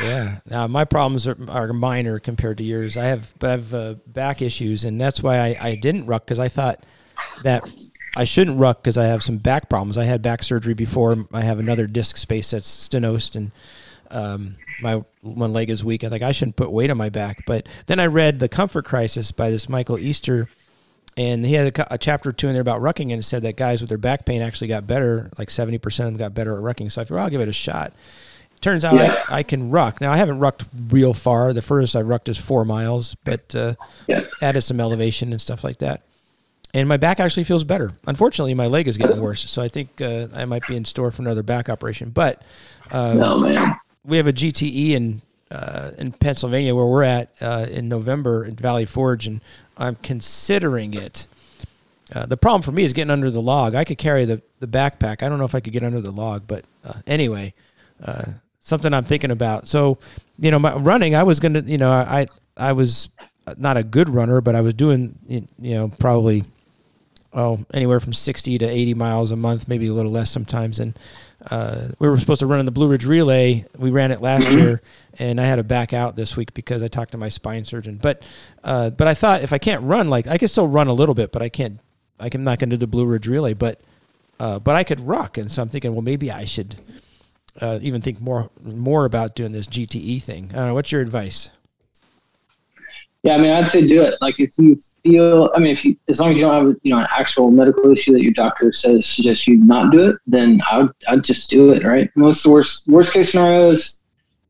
[0.00, 0.38] Yeah.
[0.48, 2.96] Now my problems are, are minor compared to yours.
[2.96, 6.24] I have, but I have uh, back issues, and that's why I, I didn't ruck
[6.24, 6.86] because I thought
[7.42, 7.68] that
[8.16, 9.98] I shouldn't ruck because I have some back problems.
[9.98, 11.26] I had back surgery before.
[11.34, 13.52] I have another disc space that's stenosed, and
[14.10, 16.04] um, my one leg is weak.
[16.04, 17.44] I think I shouldn't put weight on my back.
[17.46, 20.48] But then I read the Comfort Crisis by this Michael Easter,
[21.16, 23.42] and he had a, a chapter or two in there about rucking, and it said
[23.42, 25.30] that guys with their back pain actually got better.
[25.38, 26.90] Like seventy percent of them got better at rucking.
[26.92, 27.92] So I figured well, I'll give it a shot.
[28.60, 29.22] Turns out Yeah.
[29.28, 30.00] I, I can ruck.
[30.02, 31.52] Now I haven't rucked real far.
[31.54, 33.74] The furthest I rucked is four miles, but uh,
[34.06, 34.24] Yeah.
[34.42, 36.02] added some elevation and stuff like that.
[36.74, 37.90] And my back actually feels better.
[38.06, 41.10] Unfortunately, my leg is getting worse, so I think uh, I might be in store
[41.10, 42.10] for another back operation.
[42.10, 42.42] But
[42.92, 43.74] uh, No man.
[44.04, 48.52] We have a GTE in uh, in Pennsylvania where we're at uh, in November at
[48.52, 49.40] Valley Forge, and
[49.76, 51.26] I'm considering it.
[52.12, 53.74] Uh, the problem for me is getting under the log.
[53.74, 55.22] I could carry the, the backpack.
[55.22, 57.54] I don't know if I could get under the log, but uh, anyway,
[58.04, 58.24] uh,
[58.60, 59.68] something I'm thinking about.
[59.68, 59.98] So,
[60.38, 62.26] you know, my running, I was gonna, you know, I
[62.56, 63.08] I was
[63.56, 66.44] not a good runner, but I was doing, you know, probably
[67.32, 70.78] oh anywhere from sixty to eighty miles a month, maybe a little less sometimes.
[70.78, 70.98] And
[71.50, 73.64] uh, we were supposed to run in the Blue Ridge Relay.
[73.78, 74.82] We ran it last year,
[75.18, 77.98] and I had to back out this week because I talked to my spine surgeon.
[78.00, 78.22] But
[78.62, 81.14] uh, but I thought if I can't run, like I could still run a little
[81.14, 81.80] bit, but I can't.
[82.18, 83.80] I'm not going to do the Blue Ridge Relay, but
[84.38, 85.38] uh, but I could ruck.
[85.38, 86.76] And so I'm thinking, well, maybe I should
[87.60, 90.50] uh, even think more more about doing this GTE thing.
[90.52, 90.74] I don't know.
[90.74, 91.50] What's your advice?
[93.22, 94.14] Yeah, I mean, I'd say do it.
[94.20, 96.94] Like if you feel, I mean, if you, as long as you don't have, you
[96.94, 100.60] know, an actual medical issue that your doctor says suggests you not do it, then
[100.70, 101.84] I would, I'd just do it.
[101.84, 102.10] Right.
[102.14, 104.02] Most the worst, worst case scenario is,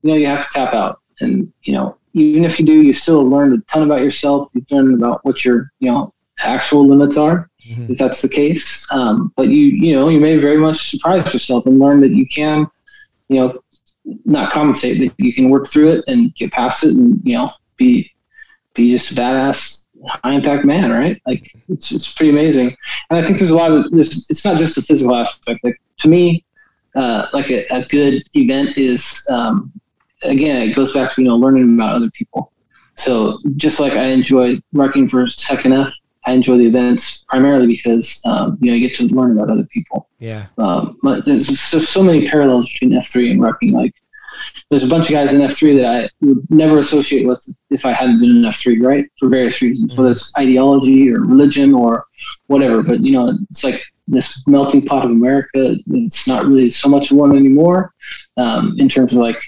[0.03, 2.93] you know, you have to tap out and, you know, even if you do, you
[2.93, 4.51] still learn a ton about yourself.
[4.53, 7.93] You've learned about what your, you know, actual limits are, mm-hmm.
[7.93, 8.87] if that's the case.
[8.91, 12.27] Um, but you, you know, you may very much surprise yourself and learn that you
[12.27, 12.67] can,
[13.29, 13.61] you know,
[14.25, 17.53] not compensate, but you can work through it and get past it and, you know,
[17.77, 18.11] be
[18.75, 21.21] be just a badass high impact man, right?
[21.27, 22.77] Like it's it's pretty amazing.
[23.11, 24.31] And I think there's a lot of this.
[24.31, 25.63] It's not just the physical aspect.
[25.65, 26.45] Like to me,
[26.95, 29.73] uh, like a, a, good event is um,
[30.23, 32.53] again it goes back to you know learning about other people.
[32.97, 35.93] So just like I enjoy working for Second F,
[36.27, 39.65] I enjoy the events primarily because um, you know you get to learn about other
[39.65, 40.09] people.
[40.19, 40.47] Yeah.
[40.59, 43.73] Um, but there's so, so many parallels between F three and rucking.
[43.73, 43.95] Like
[44.71, 47.93] there's a bunch of guys in F3 that I would never associate with if I
[47.93, 49.05] hadn't been in F3, right?
[49.19, 52.07] For various reasons, whether it's ideology or religion or
[52.47, 52.83] whatever.
[52.83, 55.77] But, you know, it's like this melting pot of America.
[55.89, 57.93] It's not really so much one anymore
[58.37, 59.41] um, in terms of like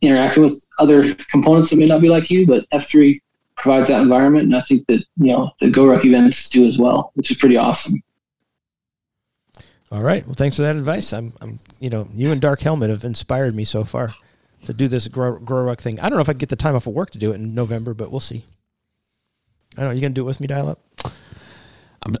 [0.00, 3.20] interacting with other components that may not be like you, but F3
[3.56, 4.44] provides that environment.
[4.44, 7.56] And I think that, you know, the GORUCK events do as well, which is pretty
[7.56, 7.94] awesome.
[9.92, 10.24] All right.
[10.24, 11.12] Well, thanks for that advice.
[11.12, 14.14] I'm, I'm, you know, you and Dark Helmet have inspired me so far
[14.66, 16.00] to do this grow, GORUCK thing.
[16.00, 17.54] I don't know if I get the time off of work to do it in
[17.54, 18.44] November, but we'll see.
[19.76, 19.94] I don't know.
[19.94, 20.80] You gonna do it with me, dial up?
[22.02, 22.16] I'm,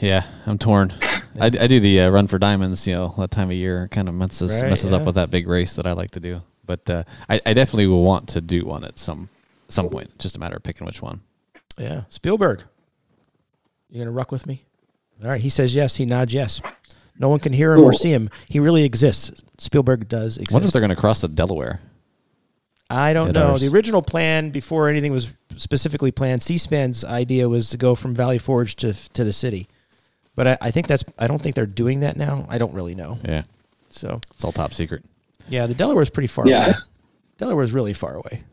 [0.00, 0.92] yeah, I'm torn.
[1.40, 2.86] I, I do the uh, run for diamonds.
[2.86, 4.96] You know, that time of year kind of messes right, messes yeah.
[4.96, 6.42] up with that big race that I like to do.
[6.64, 9.28] But uh, I, I definitely will want to do one at some
[9.68, 10.18] some point.
[10.18, 11.20] Just a matter of picking which one.
[11.76, 12.64] Yeah, Spielberg.
[13.90, 14.64] You gonna ruck with me?
[15.22, 15.40] All right.
[15.40, 15.96] He says yes.
[15.96, 16.60] He nods yes.
[17.18, 17.86] No one can hear him cool.
[17.86, 18.30] or see him.
[18.46, 19.42] He really exists.
[19.58, 20.52] Spielberg does exist.
[20.52, 21.80] I wonder if they're going to cross the Delaware.
[22.90, 23.52] I don't know.
[23.52, 23.60] Ours.
[23.60, 28.38] The original plan, before anything was specifically planned, C-SPAN's idea was to go from Valley
[28.38, 29.68] Forge to to the city.
[30.34, 31.04] But I, I think that's.
[31.18, 32.46] I don't think they're doing that now.
[32.48, 33.18] I don't really know.
[33.24, 33.42] Yeah.
[33.90, 35.04] So it's all top secret.
[35.48, 36.46] Yeah, the Delaware is pretty far.
[36.46, 36.66] Yeah.
[36.66, 36.74] Away.
[37.38, 38.44] Delaware is really far away.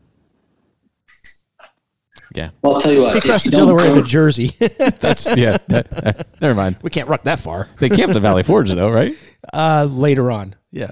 [2.36, 2.50] Yeah.
[2.62, 3.14] Well, I'll tell you what.
[3.14, 4.48] They crossed the Delaware into Jersey.
[5.00, 5.56] That's yeah.
[5.68, 6.76] That, uh, never mind.
[6.82, 7.68] We can't ruck that far.
[7.78, 9.16] They camped at Valley Forge though, right?
[9.52, 10.54] Uh, later on.
[10.70, 10.90] Yeah.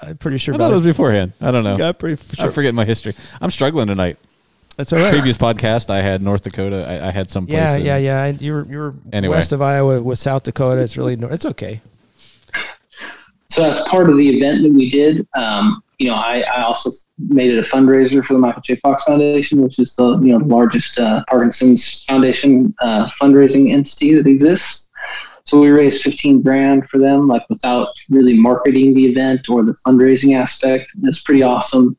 [0.00, 0.54] I'm pretty sure.
[0.54, 1.32] I thought it was beforehand.
[1.40, 1.76] I don't know.
[1.76, 2.48] Yeah, pretty sure.
[2.48, 3.14] I forget my history.
[3.40, 4.16] I'm struggling tonight.
[4.76, 5.12] That's all right.
[5.12, 6.86] Previous podcast, I had North Dakota.
[6.88, 7.46] I, I had some.
[7.48, 8.28] Yeah, yeah, yeah.
[8.28, 9.36] You were you were anyway.
[9.36, 10.80] west of Iowa with South Dakota.
[10.82, 11.82] It's really it's okay.
[13.48, 16.90] So as part of the event that we did, um, you know, I, I also
[17.18, 18.76] made it a fundraiser for the Michael J.
[18.76, 24.26] Fox Foundation, which is the you know largest uh, Parkinson's Foundation uh, fundraising entity that
[24.26, 24.90] exists.
[25.44, 29.74] So we raised 15 grand for them, like without really marketing the event or the
[29.86, 30.90] fundraising aspect.
[31.04, 31.96] It's pretty awesome.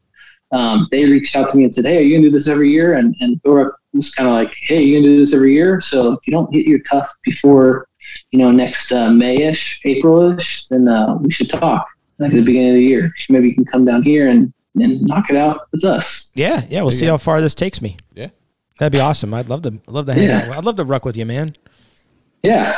[0.52, 2.70] Um, they reached out to me and said, "Hey, are you gonna do this every
[2.70, 5.82] year?" And and GORUCK was kind of like, "Hey, you gonna do this every year?"
[5.82, 7.88] So if you don't hit your cuff before,
[8.32, 11.86] you know, next uh, Mayish, Aprilish, then uh, we should talk
[12.20, 13.14] like at the beginning of the year.
[13.30, 16.32] Maybe you can come down here and, and knock it out with us.
[16.36, 16.82] Yeah, yeah.
[16.82, 17.14] We'll see go.
[17.14, 17.98] how far this takes me.
[18.14, 18.30] Yeah,
[18.78, 19.34] that'd be awesome.
[19.34, 20.40] I'd love to I'd love to hang yeah.
[20.40, 20.58] out.
[20.58, 21.56] I'd love to ruck with you, man.
[22.44, 22.78] Yeah,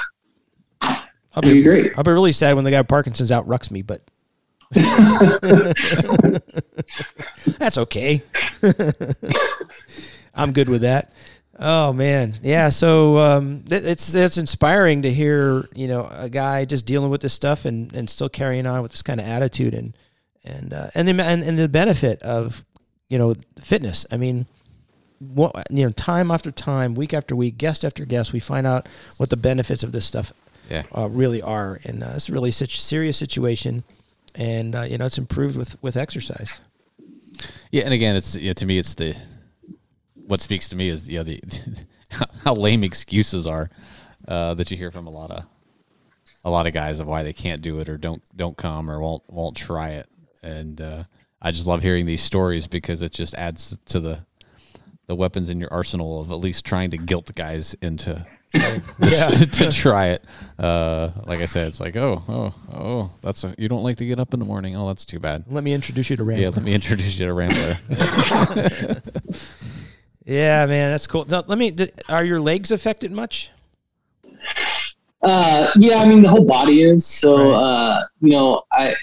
[1.34, 1.94] I'll be, be great.
[1.98, 4.02] I'll be really sad when the guy Parkinson's out rucks me, but
[7.58, 8.22] that's okay.
[10.36, 11.12] I'm good with that.
[11.60, 12.70] Oh man, yeah.
[12.70, 17.34] So um, it's it's inspiring to hear you know a guy just dealing with this
[17.34, 19.94] stuff and, and still carrying on with this kind of attitude and
[20.44, 22.66] and uh, and the and, and the benefit of
[23.10, 24.06] you know fitness.
[24.12, 24.48] I mean,
[25.20, 28.88] what you know, time after time, week after week, guest after guest, we find out
[29.18, 30.34] what the benefits of this stuff
[30.70, 30.84] yeah.
[30.98, 33.84] uh, really are, and uh, it's really such a serious situation,
[34.36, 36.60] and uh, you know it's improved with with exercise.
[37.72, 39.16] Yeah, and again, it's you know, to me, it's the
[40.32, 41.42] what speaks to me is you know the
[42.46, 43.70] how lame excuses are
[44.30, 45.44] uh, that you hear from a lot of
[46.46, 49.00] a lot of guys of why they can't do it or don't don't come or
[49.02, 50.08] won't won't try it.
[50.42, 51.04] And uh,
[51.42, 54.26] I just love hearing these stories because it just adds to the
[55.08, 58.80] the weapons in your arsenal of at least trying to guilt the guys into yeah.
[59.28, 60.24] to, to, try it.
[60.58, 64.06] Uh, like I said, it's like, oh, oh, oh, that's a, you don't like to
[64.06, 64.76] get up in the morning.
[64.76, 65.46] Oh, that's too bad.
[65.48, 66.44] Let me introduce you to Rambler.
[66.44, 67.78] Yeah, let me introduce you to Rambler.
[70.26, 71.26] Yeah, man, that's cool.
[71.28, 71.76] Now, let me.
[72.10, 73.52] Are your legs affected much?
[75.22, 77.06] Uh, yeah, I mean the whole body is.
[77.06, 78.96] So uh, you know, I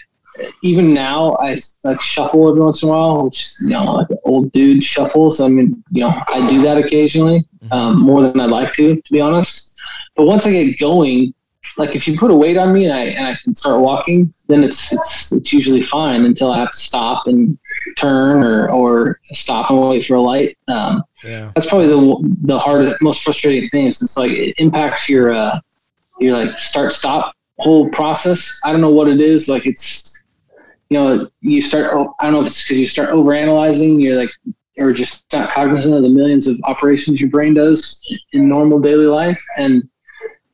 [0.62, 4.18] even now I like shuffle every once in a while, which you know, like an
[4.24, 5.40] old dude shuffles.
[5.40, 9.12] I mean, you know, I do that occasionally, um, more than I'd like to, to
[9.12, 9.74] be honest.
[10.16, 11.34] But once I get going,
[11.76, 14.32] like if you put a weight on me and I and I can start walking,
[14.48, 17.58] then it's it's it's usually fine until I have to stop and
[17.96, 20.56] turn or or stop and wait for a light.
[20.68, 21.50] Um, Yeah.
[21.54, 23.86] that's probably the the hardest, most frustrating thing.
[23.86, 25.58] Is it's like it impacts your uh,
[26.20, 28.60] your like start stop whole process.
[28.64, 29.48] I don't know what it is.
[29.48, 30.22] Like it's
[30.90, 31.90] you know you start.
[31.92, 34.00] oh, I don't know if it's because you start overanalyzing.
[34.00, 34.30] You're like
[34.78, 38.00] or just not cognizant of the millions of operations your brain does
[38.32, 39.82] in normal daily life and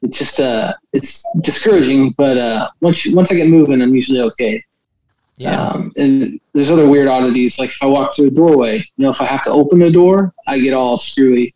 [0.00, 4.20] it's just uh it's discouraging but uh once you, once i get moving i'm usually
[4.20, 4.62] okay
[5.36, 5.60] Yeah.
[5.60, 7.58] um, and there's other weird oddities.
[7.58, 9.90] Like if I walk through a doorway, you know, if I have to open a
[9.90, 11.54] door, I get all screwy.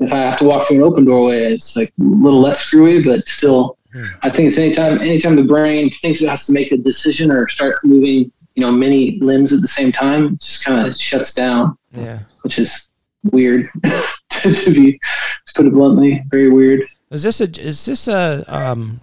[0.00, 3.02] If I have to walk through an open doorway, it's like a little less screwy,
[3.02, 4.04] but still, Hmm.
[4.22, 7.48] I think it's anytime, anytime the brain thinks it has to make a decision or
[7.48, 11.34] start moving, you know, many limbs at the same time, it just kind of shuts
[11.34, 12.20] down, yeah.
[12.42, 12.88] which is
[13.32, 13.68] weird
[14.30, 16.86] to, to be, to put it bluntly, very weird.
[17.10, 19.00] Is this a is this a um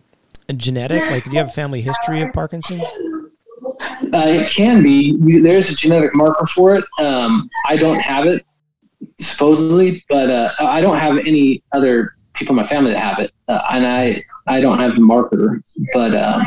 [0.48, 1.02] a genetic?
[1.12, 2.86] Like, do you have a family history of Parkinson's?
[4.14, 5.40] Uh, it can be.
[5.42, 6.86] There's a genetic marker for it.
[7.00, 8.46] Um, I don't have it,
[9.20, 13.32] supposedly, but uh, I don't have any other people in my family that have it,
[13.48, 15.62] uh, and I I don't have the marker.
[15.94, 16.44] But um,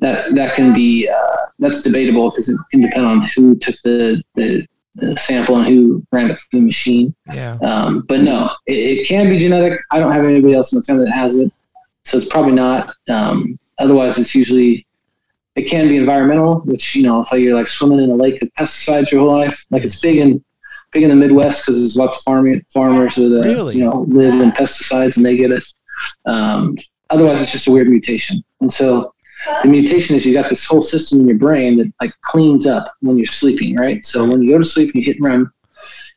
[0.00, 4.22] that that can be uh, that's debatable because it can depend on who took the,
[4.34, 7.14] the the sample and who ran it through the machine.
[7.32, 7.58] Yeah.
[7.62, 9.80] Um, but no, it, it can be genetic.
[9.90, 11.52] I don't have anybody else in my family that has it,
[12.04, 12.94] so it's probably not.
[13.08, 14.86] Um, otherwise, it's usually
[15.56, 18.48] it can be environmental, which you know, if you're like swimming in a lake of
[18.58, 20.42] pesticides your whole life, like it's big in
[20.92, 23.76] big in the Midwest because there's lots of farming farmers that uh, Really?
[23.76, 25.64] you know live in pesticides and they get it.
[26.26, 26.76] Um,
[27.10, 29.12] otherwise, it's just a weird mutation, and so
[29.62, 32.94] the mutation is you got this whole system in your brain that like cleans up
[33.00, 34.04] when you're sleeping, right?
[34.04, 35.52] So when you go to sleep and you hit REM,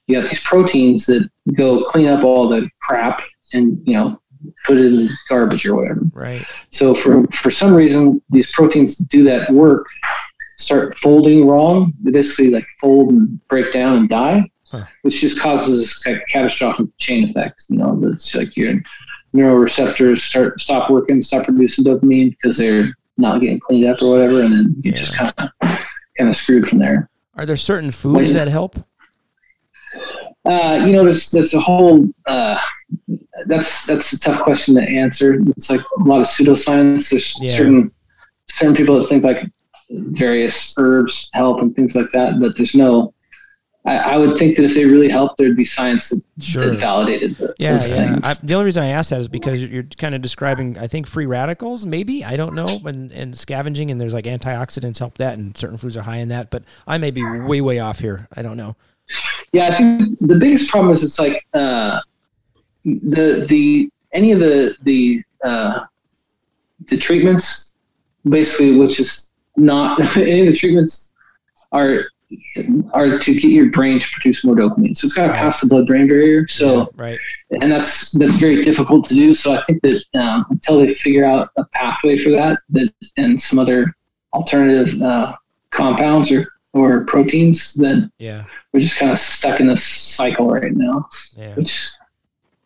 [0.08, 3.22] you got these proteins that go clean up all the crap
[3.54, 4.20] and you know
[4.66, 6.02] put it in garbage or whatever.
[6.14, 6.46] Right.
[6.72, 9.88] So for for some reason, these proteins do that work,
[10.58, 11.94] start folding wrong.
[12.04, 14.86] They basically like fold and break down and die, Huh.
[15.04, 17.64] which just causes this kind of catastrophic chain effect.
[17.70, 18.76] You know, that's like your
[19.36, 24.42] neuroreceptors start stop working, stop producing dopamine because they're not getting cleaned up or whatever,
[24.42, 25.50] and then you just kind of
[26.18, 27.10] kind of screwed from there.
[27.36, 28.34] Are there certain foods Wait.
[28.34, 28.76] that help?
[30.46, 32.60] Uh, you know, there's that's a whole uh,
[33.46, 35.40] that's that's a tough question to answer.
[35.58, 37.10] It's like a lot of pseudoscience.
[37.10, 37.56] There's Yeah.
[37.56, 37.92] certain
[38.50, 39.46] certain people that think like
[39.90, 43.14] various herbs help and things like that, but there's no.
[43.86, 46.68] I, I would think that if they really help, there'd be science that, Sure.
[46.68, 47.96] that validated the, Yeah, those yeah.
[48.14, 48.20] things.
[48.24, 50.88] I, the only reason I ask that is because you're, you're kind of describing, I
[50.88, 51.86] think, free radicals.
[51.86, 55.76] Maybe I don't know, and, and scavenging, and there's like antioxidants help that, and certain
[55.78, 56.50] foods are high in that.
[56.50, 58.30] But I may be way, way off here.
[58.38, 58.78] I don't know.
[59.52, 62.00] Yeah, I think the biggest problem is it's like uh,
[62.84, 65.86] the the any of the the uh,
[66.88, 67.76] the treatments,
[68.28, 71.14] basically, which is not any of the treatments
[71.72, 72.06] are
[72.94, 74.98] are to get your brain to produce more dopamine.
[74.98, 76.48] So it's got to pass the blood-brain barrier.
[76.48, 77.20] So right.
[77.62, 79.34] and that's that's very difficult to do.
[79.34, 83.40] So I think that um, until they figure out a pathway for that, that and
[83.42, 83.94] some other
[84.34, 85.36] alternative uh,
[85.70, 90.74] compounds or or proteins, then Yeah, we're just kind of stuck in this cycle right
[90.74, 91.08] now,
[91.38, 91.54] yeah.
[91.56, 91.92] which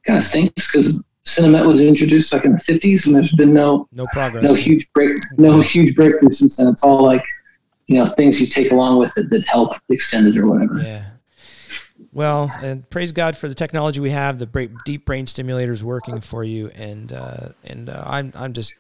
[0.08, 3.88] kind of stinks because Sinemet was introduced like in the 50s, and there's been no
[3.92, 4.44] No progress.
[4.44, 6.68] no huge break, no huge breakthrough since then.
[6.70, 7.24] It's all like
[7.88, 10.80] you know things you take along with it that help extend it or whatever.
[10.80, 11.04] Yeah.
[12.14, 14.40] Well, and praise God for the technology we have.
[14.40, 18.74] The bra- deep brain stimulators working for you, and uh, and uh, I'm I'm just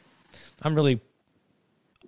[0.61, 1.01] I'm really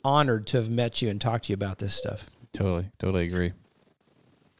[0.03, 2.29] honored to have met you and talked to you about this stuff.
[2.53, 3.51] Totally, totally agree.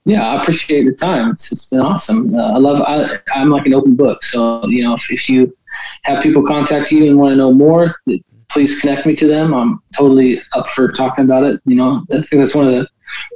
[0.06, 1.32] Yeah, I appreciate the time.
[1.32, 2.34] It's, it's been awesome.
[2.34, 2.82] Uh, I love.
[2.82, 5.56] I, I'm like an open book, so you know if, if you
[6.04, 7.95] have people contact you and want to know more,
[8.50, 9.54] please connect me to them.
[9.54, 11.62] I'm totally up for talking about it.
[11.66, 12.88] You know, I think that's one of the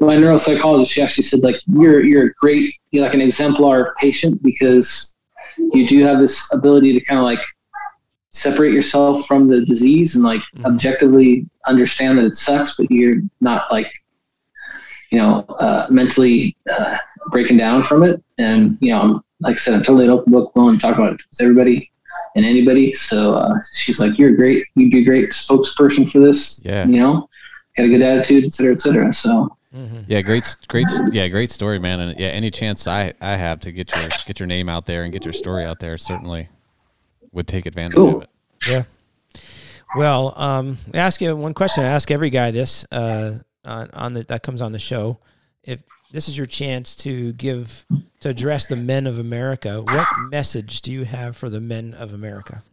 [0.02, 0.92] my neuropsychologist.
[0.92, 5.16] She actually said like you're you're a great you're like an exemplar patient because
[5.74, 7.42] you do have this ability to kind of like
[8.32, 10.66] separate yourself from the disease and like Mhm.
[10.66, 13.92] objectively understand that it sucks, but you're not like
[15.14, 16.98] you know uh, mentally uh,
[17.30, 18.22] breaking down from it.
[18.40, 19.12] And you know, I'm,
[19.42, 21.92] like I said, I'm totally an open book, willing to talk about it with everybody
[22.36, 22.94] and anybody.
[22.94, 24.66] So uh, she's like, "You're great.
[24.74, 26.64] You'd be a great spokesperson for this.
[26.66, 26.86] Yeah.
[26.88, 27.30] you know,
[27.78, 30.02] got a good attitude, et cetera, et cetera." So Mm-hmm.
[30.06, 32.00] Yeah, great, great, yeah, great story, man.
[32.00, 35.04] And yeah, any chance I I have to get your get your name out there
[35.04, 36.48] and get your story out there, certainly
[37.32, 38.18] would take advantage Cool.
[38.18, 38.30] of it.
[38.68, 38.84] Yeah.
[39.96, 41.84] Well, um, ask you one question.
[41.84, 45.20] I ask every guy this uh, on, on the, that comes on the show.
[45.64, 47.86] If this is your chance to give
[48.22, 52.14] to address the men of America, what message do you have for the men of
[52.14, 52.64] America?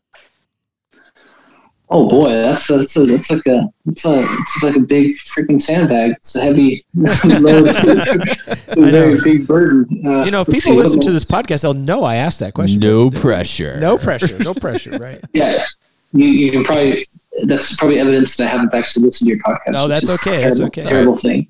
[1.93, 5.61] Oh boy, that's that's a, that's like a it's a it's like a big freaking
[5.61, 6.13] sandbag.
[6.13, 7.15] It's a heavy load.
[7.69, 9.25] it's a I very know.
[9.25, 10.07] big burden.
[10.07, 12.55] Uh, You know, if people listen what- to this podcast, they'll know I asked that
[12.55, 12.79] question.
[12.79, 13.81] No pressure.
[13.81, 14.39] No pressure.
[14.39, 14.99] No pressure.
[14.99, 15.21] Right.
[15.33, 15.65] Yeah,
[16.13, 17.09] you, you can probably
[17.47, 19.73] that's probably evidence that I haven't actually listened to your podcast.
[19.73, 20.83] No, that's is a okay, that's Terrible, okay.
[20.83, 21.49] Terrible thing.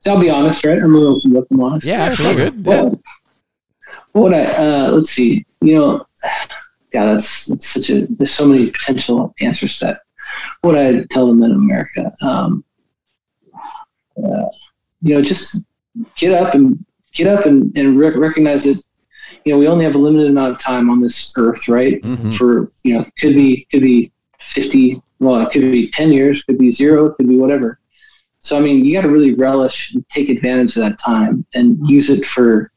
[0.00, 0.78] So I'll be honest, right?
[0.78, 1.46] I'm real open book.
[1.50, 1.86] I'm honest.
[1.86, 2.62] Yeah, It's all absolutely.
[2.62, 2.66] good.
[2.66, 2.82] Yeah.
[2.82, 3.00] Well,
[4.12, 4.44] what would I?
[4.44, 5.44] Uh, let's see.
[5.60, 6.06] You know,
[6.94, 8.06] yeah, that's, that's such a.
[8.10, 10.00] There's so many potential answers to that.
[10.60, 12.10] What would I tell them in America?
[12.22, 12.64] Um,
[14.22, 14.46] uh,
[15.02, 15.62] you know, just
[16.16, 18.80] get up and get up and, and rec- recognize that.
[19.44, 22.00] You know, we only have a limited amount of time on this earth, right?
[22.02, 22.34] Mhm.
[22.36, 24.12] For you know, could be could be
[24.46, 25.02] fifty.
[25.18, 27.80] Well, it could be ten years, could be zero, could be whatever.
[28.38, 31.76] So I mean, you got to really relish and take advantage of that time and
[31.76, 31.86] mm-hmm.
[31.86, 32.70] use it for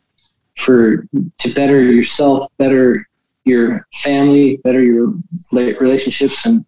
[0.57, 1.07] for
[1.37, 3.07] to better yourself, better
[3.45, 5.13] your family, better your
[5.51, 6.65] relationships, and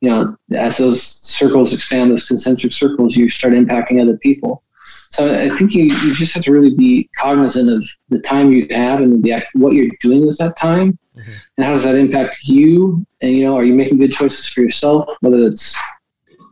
[0.00, 4.62] you know, as those circles expand, those concentric circles, you start impacting other people.
[5.10, 8.66] So I think you, you just have to really be cognizant of the time you
[8.70, 11.34] have and the act- what you're doing with that time, Mhm.
[11.56, 13.06] and how does that impact you?
[13.22, 15.08] And you know, are you making good choices for yourself?
[15.20, 15.76] Whether it's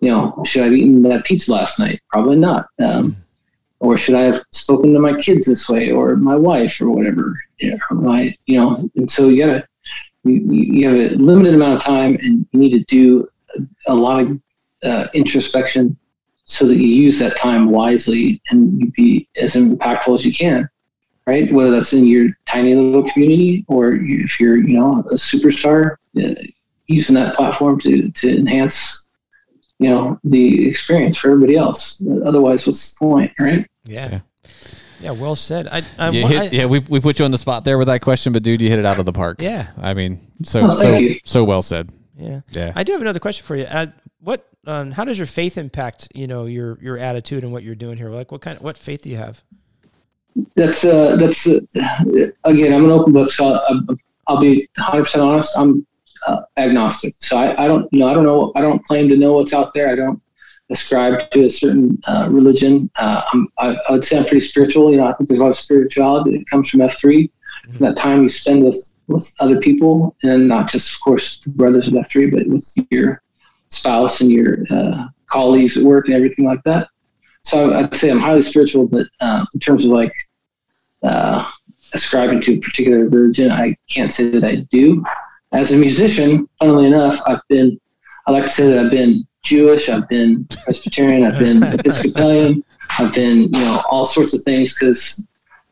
[0.00, 2.00] you know, should I have eaten that pizza last night?
[2.10, 2.68] Probably not.
[2.78, 3.16] Um,
[3.80, 7.38] or should I have spoken to my kids this way, or my wife, or whatever?
[7.58, 9.66] You know, or my, you know, and so you gotta,
[10.24, 13.28] you, you have a limited amount of time, and you need to do
[13.86, 14.40] a lot of
[14.84, 15.96] uh, introspection
[16.44, 20.68] so that you use that time wisely and you be as impactful as you can.
[21.26, 25.96] Right, whether that's in your tiny little community, or if you're, you know, a superstar,
[26.22, 26.34] uh,
[26.86, 29.06] using that platform to to enhance
[29.78, 34.08] you know the experience for everybody else otherwise what's the point right Yeah.
[34.12, 34.20] Yeah.
[35.00, 35.10] Yeah.
[35.10, 35.66] Well said.
[35.66, 35.82] I.
[35.98, 38.32] I, You I- yeah, we, we put you on the spot there with that question,
[38.32, 39.40] but dude, you hit it out of the park.
[39.40, 39.68] Yeah.
[39.78, 41.18] I mean, so Oh, so you.
[41.24, 41.90] so well said.
[42.16, 42.40] Yeah.
[42.52, 42.72] Yeah.
[42.76, 43.64] I do have another question for you.
[43.64, 43.86] Uh,
[44.20, 44.46] what?
[44.66, 46.08] Um, how does your faith impact?
[46.14, 48.10] You know, your your attitude and what you're doing here.
[48.10, 48.56] Like, what kind?
[48.58, 49.42] of, What faith do you have?
[50.54, 51.60] That's uh that's uh,
[52.44, 53.86] again i'm an open book so i'll,
[54.26, 55.86] I'll be 100% honest i'm
[56.26, 57.14] uh, agnostic.
[57.18, 59.74] So I, I don't know i don't know i don't claim to know what's out
[59.74, 59.88] there.
[59.88, 60.20] I don't
[60.70, 62.90] ascribe to a certain uh, religion.
[62.98, 63.22] Uh,
[63.58, 65.56] I, I would say i'm pretty spiritual you know i think there's a lot of
[65.56, 67.30] spirituality that comes from f3
[67.70, 71.50] from that time you spend with with other people and not just of course the
[71.50, 73.22] brothers of f3 but with your
[73.68, 76.88] spouse and your uh, colleagues at work and everything like that
[77.44, 80.12] so I'd say I'm highly spiritual, but uh, in terms of like
[81.02, 81.48] uh,
[81.92, 85.04] ascribing to a particular religion, I can't say that I do.
[85.52, 87.78] As a musician, funnily enough, I've been,
[88.26, 92.64] I like to say that I've been Jewish, I've been Presbyterian, I've been Episcopalian,
[92.98, 95.24] I've been, you know, all sorts of things because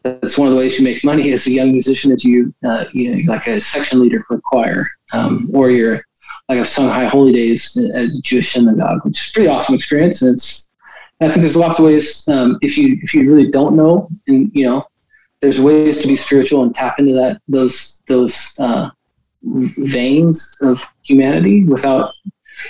[0.02, 2.84] that's one of the ways you make money as a young musician is you, uh,
[2.92, 6.04] you know, like a section leader for a choir, um, or you're
[6.48, 9.74] like I've sung High Holy Days at the Jewish synagogue, which is a pretty awesome
[9.74, 10.68] experience, and it's
[11.22, 12.26] I think there's lots of ways.
[12.28, 14.84] Um, if you if you really don't know, and you know,
[15.40, 18.90] there's ways to be spiritual and tap into that those those uh,
[19.42, 22.12] veins of humanity without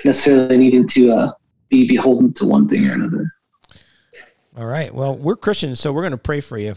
[0.04, 1.32] necessarily needing to uh,
[1.68, 3.32] be beholden to one thing or another.
[4.56, 4.94] All right.
[4.94, 6.74] Well, we're Christians, so we're going to pray for you.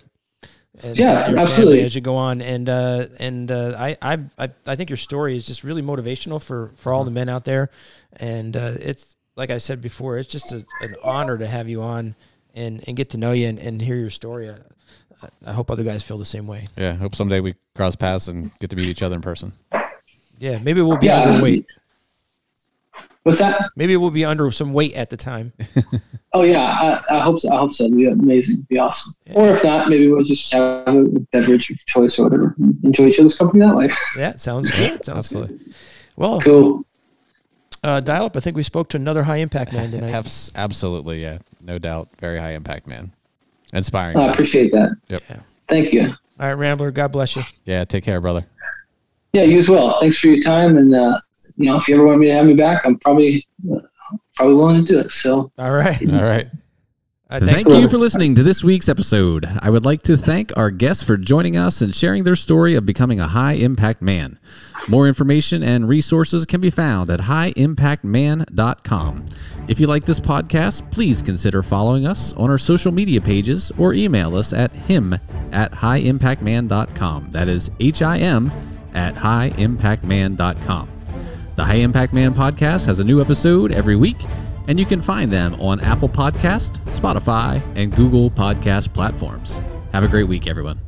[0.84, 1.82] And Yeah, absolutely.
[1.82, 5.38] as you go on, and uh, and uh, I, I I I think your story
[5.38, 7.70] is just really motivational for for all the men out there,
[8.14, 11.82] and uh, it's like I said before, it's just a, an honor to have you
[11.82, 12.16] on
[12.54, 14.50] and and get to know you and, and hear your story.
[14.50, 14.56] I,
[15.46, 16.68] I hope other guys feel the same way.
[16.78, 16.92] Yeah.
[16.92, 19.54] I Hope someday we cross paths and get to meet each other in person.
[20.40, 21.24] Yeah, maybe we'll be Yeah.
[21.26, 21.66] underweight.
[22.98, 23.70] Um, what's that?
[23.76, 25.54] Maybe we'll be under some weight at the time.
[26.38, 27.50] Oh yeah, I, I hope so.
[27.50, 27.86] I hope so.
[27.86, 28.56] It'd be amazing.
[28.56, 29.14] It'd be awesome.
[29.36, 32.54] Or if not, maybe we'll just have a beverage of choice or whatever.
[32.84, 33.90] Enjoy each other's company that way.
[34.18, 35.06] Yeah, sounds good.
[35.06, 35.74] Sounds good.
[36.18, 36.86] Well, cool.
[37.84, 38.36] Uh, dial up.
[38.38, 40.52] I think we spoke to another high impact man tonight.
[40.56, 41.22] Absolutely.
[41.22, 41.40] Yeah.
[41.62, 42.10] No doubt.
[42.20, 43.12] Very high impact man.
[43.74, 44.18] Inspiring.
[44.18, 44.30] I man.
[44.32, 44.92] appreciate that.
[45.10, 45.24] Yep.
[45.30, 45.40] Yeah.
[45.68, 46.08] Thank you.
[46.40, 46.92] All right, Rambler.
[46.92, 47.44] God bless you.
[47.66, 47.86] Yeah.
[47.86, 48.46] Take care, brother.
[49.34, 50.00] Yeah, you as well.
[50.00, 51.20] Thanks for your time, and uh,
[51.58, 53.80] you know, if you ever want me to have me back, I'm probably uh,
[54.36, 55.12] probably willing to do it.
[55.12, 56.02] So All right.
[56.10, 56.48] All right.
[57.28, 59.48] Uh, Thank you for listening to this week's episode.
[59.60, 62.86] I would like to thank our guests for joining us and sharing their story of
[62.86, 64.38] becoming a high impact man.
[64.88, 69.26] More information and resources can be found at highimpactman.com.
[69.68, 73.96] If you like this podcast, please consider following us on our social media pages or
[73.96, 75.14] email us at him
[75.52, 77.32] at highimpactman.com.
[77.32, 78.52] That is H I M
[78.94, 80.90] at highimpactman.com.
[81.56, 84.18] The High Impact Man podcast has a new episode every week,
[84.68, 89.62] and you can find them on Apple Podcast, Spotify, and Google Podcast platforms.
[89.92, 90.80] Have a great week, everyone.